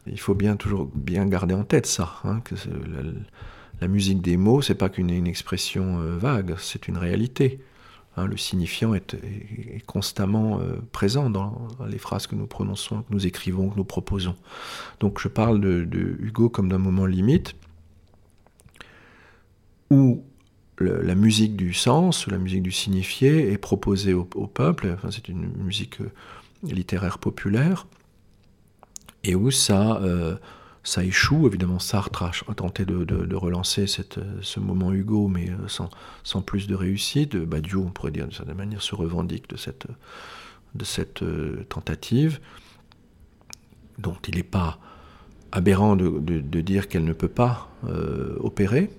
[0.07, 2.55] il faut bien toujours bien garder en tête ça, hein, que
[3.81, 7.61] la, musique des mots, c'est pas qu'une expression euh, vague, c'est une réalité.
[8.17, 8.27] Hein.
[8.27, 9.17] le signifiant est,
[9.87, 14.37] constamment euh, présent dans, les phrases que nous prononçons, que nous écrivons, que nous proposons.
[15.01, 17.55] Donc je parle de, de Hugo comme d'un moment limite
[19.91, 20.25] où
[20.81, 25.47] la musique du sens, la musique du signifié est proposée au, peuple, enfin, c'est une
[25.63, 26.11] musique euh,
[26.65, 27.87] littéraire populaire,
[29.23, 30.37] et où ça, euh,
[30.83, 31.47] ça échoue.
[31.47, 37.37] Évidemment, Sartre a, tenté de, relancer ce moment Hugo, mais sans, plus de réussite.
[37.37, 39.87] Badiou, on pourrait dire de certaine manière, se revendique de cette,
[40.75, 41.25] de cette
[41.69, 42.41] tentative,
[43.99, 44.79] dont il n'est pas
[45.53, 47.71] aberrant de, dire qu'elle ne peut pas
[48.41, 48.91] opérer,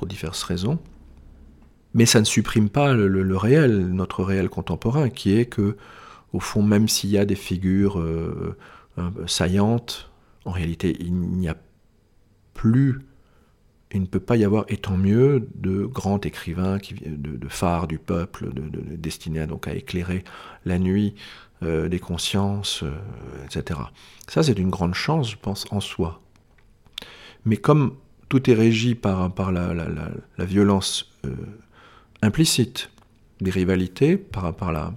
[0.00, 0.78] pour diverses raisons.
[1.92, 5.76] Mais ça ne supprime pas le, réel, notre réel contemporain, qui est que,
[6.32, 8.56] au fond, même s'il y a des figures euh,
[8.96, 10.10] euh, saillantes,
[10.46, 11.56] en réalité, il n'y a
[12.54, 13.00] plus,
[13.92, 17.48] il ne peut pas y avoir, et tant mieux, de grands écrivains, qui, de, de
[17.48, 20.24] phares du peuple, de, destinés à, donc à éclairer
[20.64, 21.14] la nuit
[21.62, 22.84] euh, des consciences,
[23.44, 23.80] etc.
[24.28, 26.22] Ça, c'est une grande chance, je pense, en soi.
[27.44, 27.96] Mais comme
[28.30, 29.74] tout est régi par, par la,
[30.38, 31.12] violence
[32.22, 32.90] implicite
[33.42, 34.92] des rivalités par à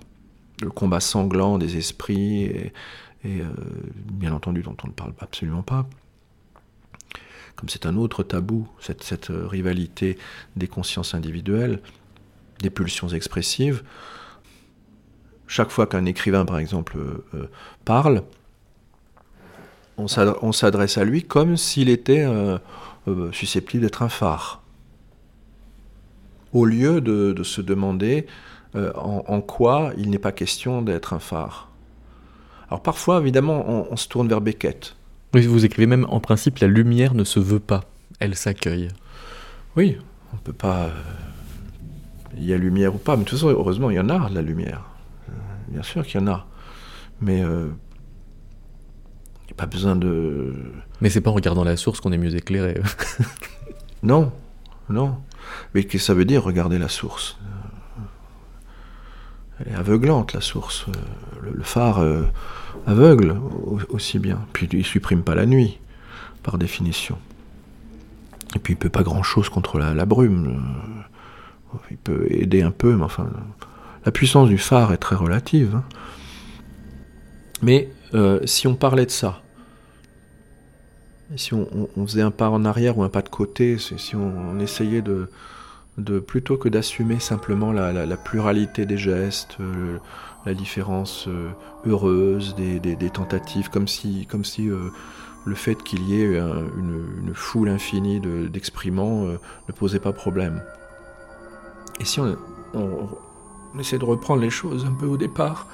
[0.61, 2.71] le combat sanglant des esprits
[3.25, 3.43] euh,
[4.11, 5.85] bien entendu dont on ne parle absolument pas.
[7.55, 10.17] Comme c'est un autre tabou, cette, euh, rivalité
[10.57, 11.79] des consciences individuelles,
[12.59, 13.83] des pulsions expressives.
[15.47, 17.49] Chaque fois qu'un écrivain, par exemple, euh,
[17.85, 18.23] parle,
[19.95, 22.25] on s'adresse à lui comme s'il était
[23.31, 24.63] susceptible d'être un phare
[26.53, 28.27] au lieu de, se demander
[28.75, 31.69] euh, en, quoi il n'est pas question d'être un phare.
[32.69, 34.95] Alors parfois, évidemment, on, se tourne vers Beckett.
[35.33, 37.81] Oui, vous écrivez même en principe, la lumière ne se veut pas,
[38.19, 38.89] elle s'accueille.
[39.75, 39.97] Oui,
[40.31, 40.85] on ne peut pas...
[40.85, 40.91] Euh,
[42.35, 44.27] il y a lumière ou pas, mais de toute façon, heureusement, il y en a
[44.29, 44.81] de la lumière.
[45.29, 45.33] Euh,
[45.67, 46.47] bien sûr qu'il y en a.
[47.21, 47.43] Mais
[49.53, 50.53] a pas besoin de...
[51.01, 52.79] Mais c'est pas en regardant la source qu'on est mieux éclairé.
[54.03, 54.31] non,
[54.89, 55.17] non.
[55.73, 57.37] Mais qu'est-ce que ça veut dire regarder la source?
[59.59, 60.85] Elle est aveuglante, la source.
[61.41, 62.23] Le, phare euh,
[62.87, 63.35] aveugle
[63.89, 64.39] aussi bien.
[64.53, 65.79] Puis il supprime pas la nuit,
[66.41, 67.17] par définition.
[68.55, 70.61] Et puis il peut pas grand-chose contre la, brume.
[71.91, 73.29] Il peut aider un peu, mais enfin,
[74.05, 75.75] la puissance du phare est très relative.
[75.75, 75.83] Hein.
[77.61, 79.41] Mais euh, si on parlait de ça,
[81.35, 81.67] si on,
[82.05, 85.29] faisait un pas en arrière ou un pas de côté, si on, essayait de,
[86.19, 89.97] plutôt que d'assumer simplement la, pluralité des gestes, euh,
[90.45, 91.49] la différence euh,
[91.87, 94.69] heureuse des, tentatives, comme si, comme si
[95.45, 100.61] le fait qu'il y ait une, foule infinie d'exprimants ne posait pas problème.
[101.99, 102.37] Et si on,
[102.75, 105.67] on essaie de reprendre les choses un peu au départ,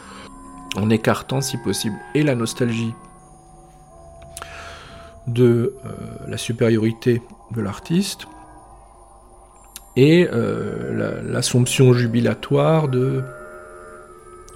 [0.75, 2.93] en écartant si possible et la nostalgie
[5.27, 5.89] de euh,
[6.27, 8.27] la supériorité de l'artiste
[9.95, 13.23] et euh, l'assomption jubilatoire de,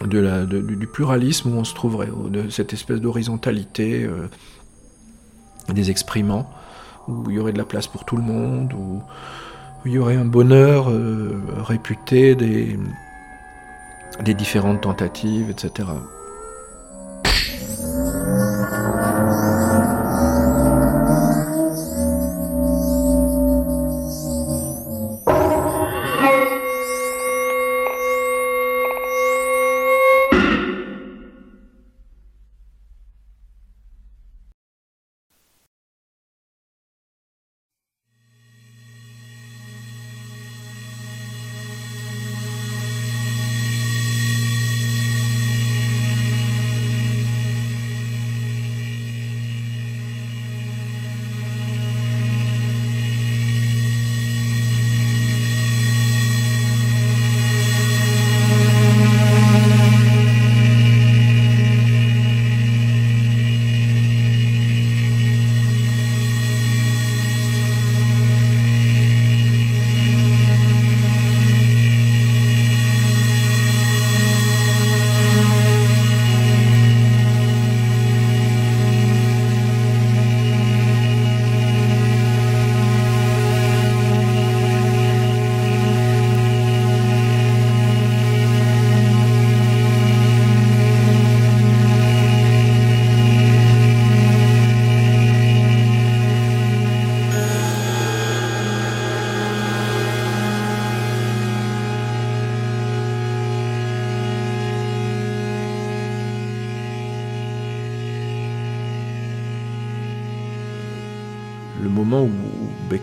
[0.05, 4.27] du pluralisme où on se trouverait, de cette espèce d'horizontalité euh,
[5.69, 6.49] des exprimants,
[7.07, 9.01] où il y aurait de la place pour tout le monde, où,
[9.85, 10.89] il y aurait un bonheur
[11.65, 12.79] réputé des,
[14.21, 15.89] des différentes tentatives, etc.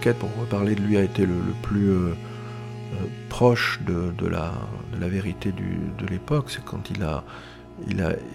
[0.09, 4.53] pour reparler de lui, a été le, plus euh, euh, proche de, la,
[4.99, 7.23] vérité de l'époque, c'est quand il a,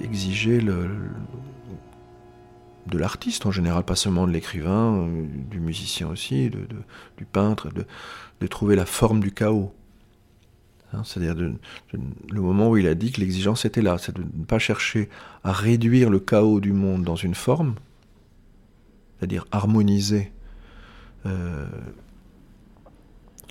[0.04, 0.78] exigé de
[2.98, 5.08] l'artiste en général, pas seulement de l'écrivain,
[5.50, 9.74] du musicien aussi, du peintre, de, trouver la forme du chaos.
[10.94, 14.46] Hein, c'est-à-dire le moment où il a dit que l'exigence était là, c'est de ne
[14.46, 15.10] pas chercher
[15.44, 17.74] à réduire le chaos du monde dans une forme,
[19.18, 20.32] c'est-à-dire harmoniser
[21.26, 21.68] euh,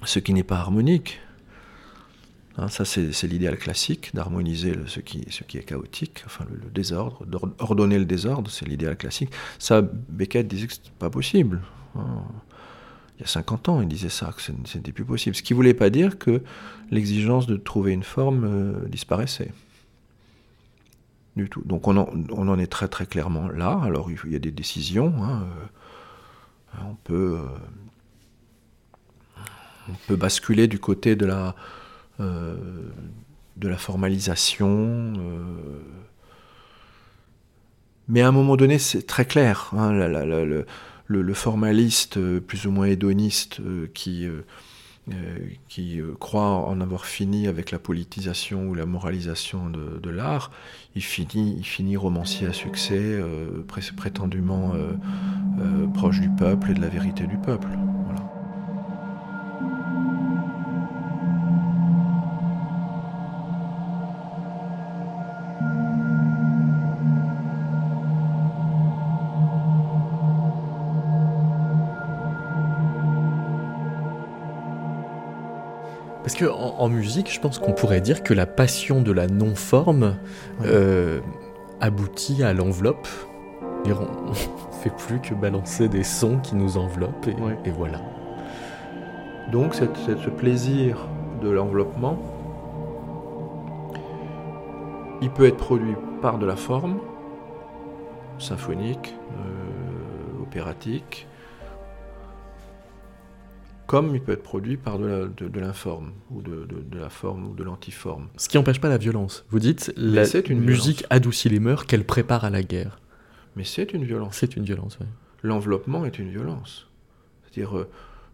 [0.05, 1.21] ce qui n'est pas harmonique.
[2.57, 7.99] Hein, ça, c'est l'idéal classique d'harmoniser ce qui, ce est chaotique, enfin le, désordre, d'ordonner
[7.99, 9.31] le désordre, c'est l'idéal classique.
[9.59, 11.63] Ça, Beckett disait que c'était pas possible.
[11.97, 12.23] Hein
[13.17, 15.37] il y a 50 ans, il disait ça, que ce n'était plus possible.
[15.37, 16.43] Ce qui ne voulait pas dire que
[16.91, 19.53] l'exigence de trouver une forme euh, disparaissait.
[21.37, 21.63] Du tout.
[21.65, 23.81] Donc on en, est très très clairement là.
[23.83, 25.13] Alors il y a des décisions.
[25.21, 25.67] Hein, euh,
[26.83, 29.43] on, peut, euh,
[29.89, 31.55] on peut basculer du côté de la,
[32.19, 35.13] la formalisation.
[38.09, 39.71] mais à un moment donné, c'est très clair.
[39.77, 39.93] Hein,
[41.07, 44.43] le, formaliste euh, plus ou moins hédoniste euh, qui, euh,
[45.69, 50.51] qui croit en avoir fini avec la politisation ou la moralisation de, l'art,
[50.95, 53.21] il finit, il finit romancier à succès,
[53.97, 54.73] prétendument
[55.93, 57.69] proche du peuple et de la vérité du peuple.
[76.25, 80.17] Parce que en, musique, je pense qu'on pourrait dire que la passion de la non-forme
[80.65, 81.21] euh,
[81.81, 83.07] aboutit à l'enveloppe.
[84.85, 87.27] Fait plus que balancer des sons qui nous enveloppent
[87.65, 88.03] et, voilà.
[89.51, 90.99] Donc ce plaisir
[91.41, 92.19] de l'enveloppement,
[95.23, 96.99] il peut être produit par de la forme,
[98.39, 101.27] symphonique, euh, opératique,
[103.87, 108.29] comme il peut être produit par de l'informe, ou de, la forme, ou de l'antiforme.
[108.37, 109.47] Ce qui n'empêche pas la violence.
[109.49, 112.99] Vous dites, la une musique adoucit les mœurs qu'elle prépare à la guerre.
[113.57, 114.37] Mais c'est une violence.
[114.39, 115.07] C'est une violence, oui.
[115.43, 116.89] L'enveloppement est une violence.
[117.43, 117.91] C'est-à-dire, euh,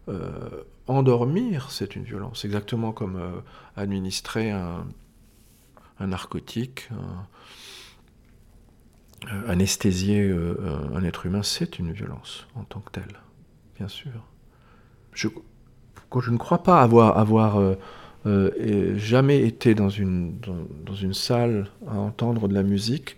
[0.07, 2.45] euh, endormir, c'est une violence.
[2.45, 3.41] Exactement comme euh,
[3.75, 4.85] administrer un,
[5.99, 6.89] narcotique,
[9.47, 10.35] anesthésier
[10.95, 13.19] un être humain, c'est une violence en tant que telle,
[13.77, 14.09] bien sûr
[15.13, 15.27] je,
[16.19, 17.75] je ne crois pas avoir, avoir
[18.95, 23.15] jamais été dans une, dans, une salle à entendre de la musique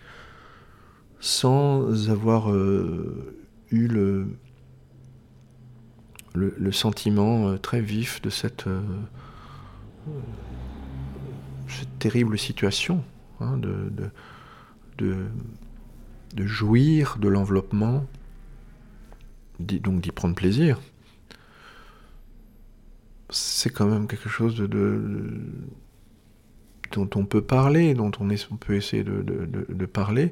[1.24, 3.34] sans avoir euh,
[3.72, 4.28] eu le,
[6.34, 8.66] le, sentiment très vif de cette,
[11.70, 13.06] cette terrible situation,
[13.40, 13.90] hein, de,
[14.98, 15.26] de,
[16.36, 18.06] de, jouir de l'enveloppement,
[19.60, 20.82] donc d'y prendre plaisir
[23.34, 25.32] c'est quand même quelque chose de,
[26.92, 30.32] dont on peut parler, dont on, on peut essayer de, parler.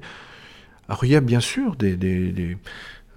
[0.92, 2.58] Alors il y a bien sûr des,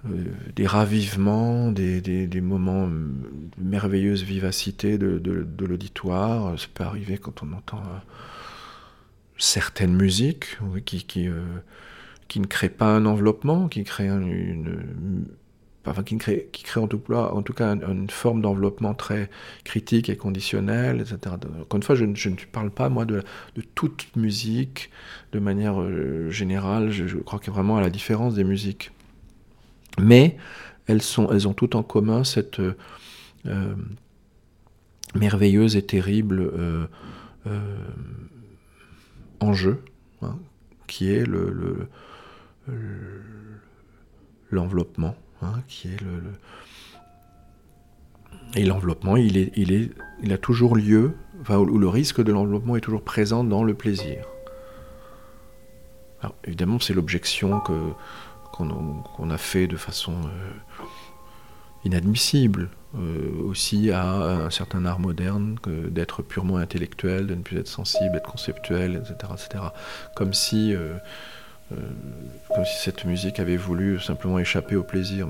[0.05, 6.57] euh, ravivements, des, moments de merveilleuse vivacité de, l'auditoire.
[6.57, 7.99] Ça peut arriver quand on entend euh,
[9.37, 15.25] certaines musiques euh, qui, ne créent pas un enveloppement, qui créent une
[16.05, 19.29] qui, crée, en tout, cas, une, forme d'enveloppement très
[19.63, 21.35] critique et conditionnel, etc.
[21.61, 23.23] Encore une fois, je, je ne parle pas, moi, de,
[23.75, 24.89] toute musique
[25.31, 26.91] de manière euh, générale.
[26.91, 28.91] Je, crois qu'il y a vraiment à la différence des musiques.
[29.99, 30.37] Mais
[30.87, 32.75] elles, ont toutes en commun cette euh,
[33.45, 33.75] euh,
[35.13, 36.51] merveilleuse et terrible
[39.39, 39.83] enjeu,
[40.23, 40.35] hein,
[40.87, 41.87] qui est le,
[44.49, 45.15] l'enveloppement.
[45.41, 46.21] Hein, qui est le,
[48.55, 49.91] Et l'enveloppement, il, est, il, est,
[50.23, 53.73] il a toujours lieu, enfin, où le risque de l'enveloppement est toujours présent dans le
[53.73, 54.25] plaisir.
[56.21, 57.91] Alors, évidemment, c'est l'objection que,
[58.51, 60.83] qu'on, a fait de façon euh,
[61.83, 65.57] inadmissible euh, aussi à un certain art moderne
[65.89, 69.33] d'être purement intellectuel, de ne plus être sensible, d'être conceptuel, etc.
[69.33, 69.63] etc.
[70.15, 70.95] Comme si euh,
[71.71, 71.77] euh,
[72.53, 75.27] comme si cette musique avait voulu simplement échapper au plaisir.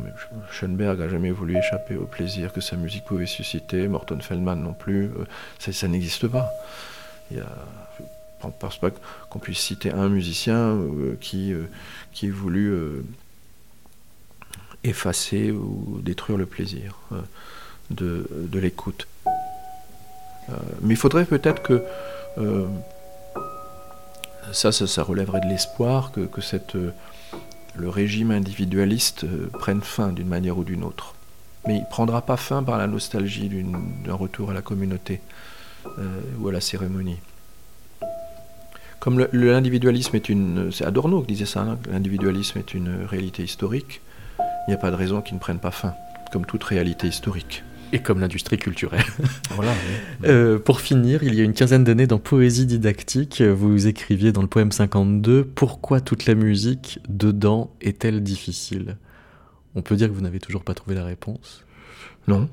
[0.51, 4.73] Schoenberg n'a jamais voulu échapper au plaisir que sa musique pouvait susciter, Morton Feldman non
[4.73, 5.05] plus.
[5.05, 5.25] Euh,
[5.59, 6.51] ça, n'existe pas.
[7.31, 7.47] Il y a,
[8.41, 8.89] je ne pense pas
[9.29, 11.53] qu'on puisse citer un musicien euh, qui,
[12.11, 12.75] qui ait voulu
[14.83, 16.99] effacer ou détruire le plaisir
[17.89, 19.07] de, de l'écoute.
[20.81, 21.81] mais il faudrait peut-être que
[24.51, 26.75] ça, ça, relèverait de l'espoir que, cette,
[27.75, 31.15] le régime individualiste prenne fin d'une manière ou d'une autre.
[31.67, 33.49] Mais il ne prendra pas fin par la nostalgie
[34.05, 35.21] d'un retour à la communauté
[36.39, 37.17] ou à la cérémonie.
[38.99, 40.71] Comme l'individualisme est une.
[40.71, 44.01] C'est Adorno qui disait ça, hein, l'individualisme est une réalité historique,
[44.39, 45.93] il n'y a pas de raison qu'il ne prenne pas fin,
[46.31, 47.63] comme toute réalité historique.
[47.95, 49.05] Et comme l'industrie culturelle.
[49.51, 49.71] voilà.
[50.25, 54.41] Euh, pour finir, il y a une quinzaine d'années dans Poésie didactique, vous écriviez dans
[54.41, 58.97] le poème 52 Pourquoi toute la musique dedans est-elle difficile?
[59.75, 61.63] On peut dire que vous n'avez toujours pas trouvé la réponse
[62.27, 62.49] Non,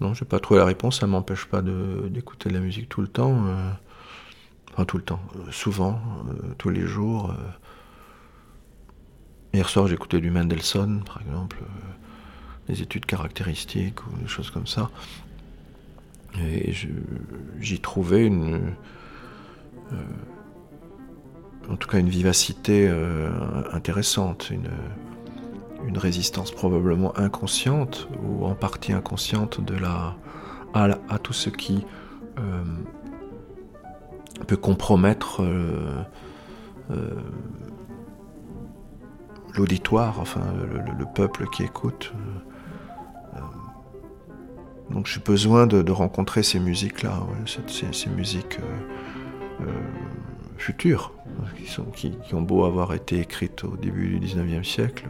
[0.00, 1.00] non, je n'ai pas trouvé la réponse.
[1.00, 3.46] Ça ne m'empêche pas d'écouter de, la musique tout le temps.
[3.46, 3.70] Euh,
[4.72, 5.98] Enfin, tout le temps, euh, souvent,
[6.58, 7.34] tous les jours.
[9.54, 11.56] Hier soir, j'écoutais du Mendelssohn, par exemple,
[12.68, 14.90] des études caractéristiques ou des choses comme ça.
[16.40, 16.72] Et
[17.60, 18.74] j'y trouvais une.
[21.70, 22.92] en tout cas, une vivacité
[23.72, 24.68] intéressante, une,
[25.96, 29.60] résistance probablement inconsciente ou en partie inconsciente
[30.74, 31.86] à, tout ce qui
[34.46, 36.02] peut compromettre euh,
[36.90, 37.10] euh,
[39.54, 40.42] l'auditoire, enfin
[40.98, 42.12] le, peuple qui écoute.
[44.90, 48.58] Euh, donc j'ai besoin de, rencontrer ces musiques-là, ces, musiques
[50.56, 51.12] futures,
[51.56, 55.06] qui, sont, qui, ont beau avoir été écrites au début du 19e siècle,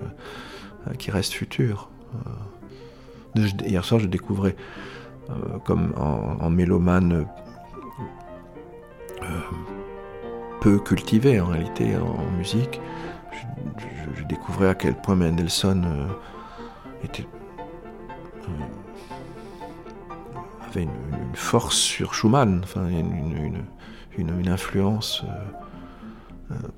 [0.99, 1.89] qui restent futures.
[3.65, 4.57] hier soir, je découvrais,
[5.65, 7.27] comme en, mélomane
[9.23, 9.41] euh,
[10.61, 12.81] peu cultivé en réalité en, musique.
[14.15, 17.27] Je, découvrais à quel point Mendelssohn euh, était,
[20.77, 23.65] avait une, force sur Schumann, enfin une,
[24.17, 25.23] une influence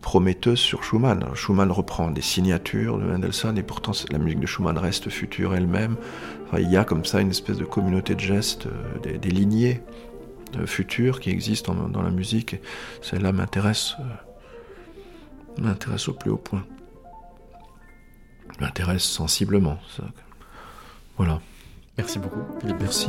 [0.01, 1.24] prometteuse sur Schumann.
[1.34, 5.96] Schumann reprend des signatures de Mendelssohn et pourtant la musique de Schumann reste future elle-même.
[6.46, 8.66] Enfin, il y a comme ça une espèce de communauté de gestes,
[9.03, 9.82] des, des lignées
[10.66, 12.57] futur qui existe dans, la musique.
[13.03, 16.64] Celle-là m'intéresse, euh, m'intéresse au plus haut point.
[18.61, 19.78] M'intéresse sensiblement.
[21.16, 21.40] Voilà.
[21.96, 22.42] Merci beaucoup,
[22.80, 23.09] Merci.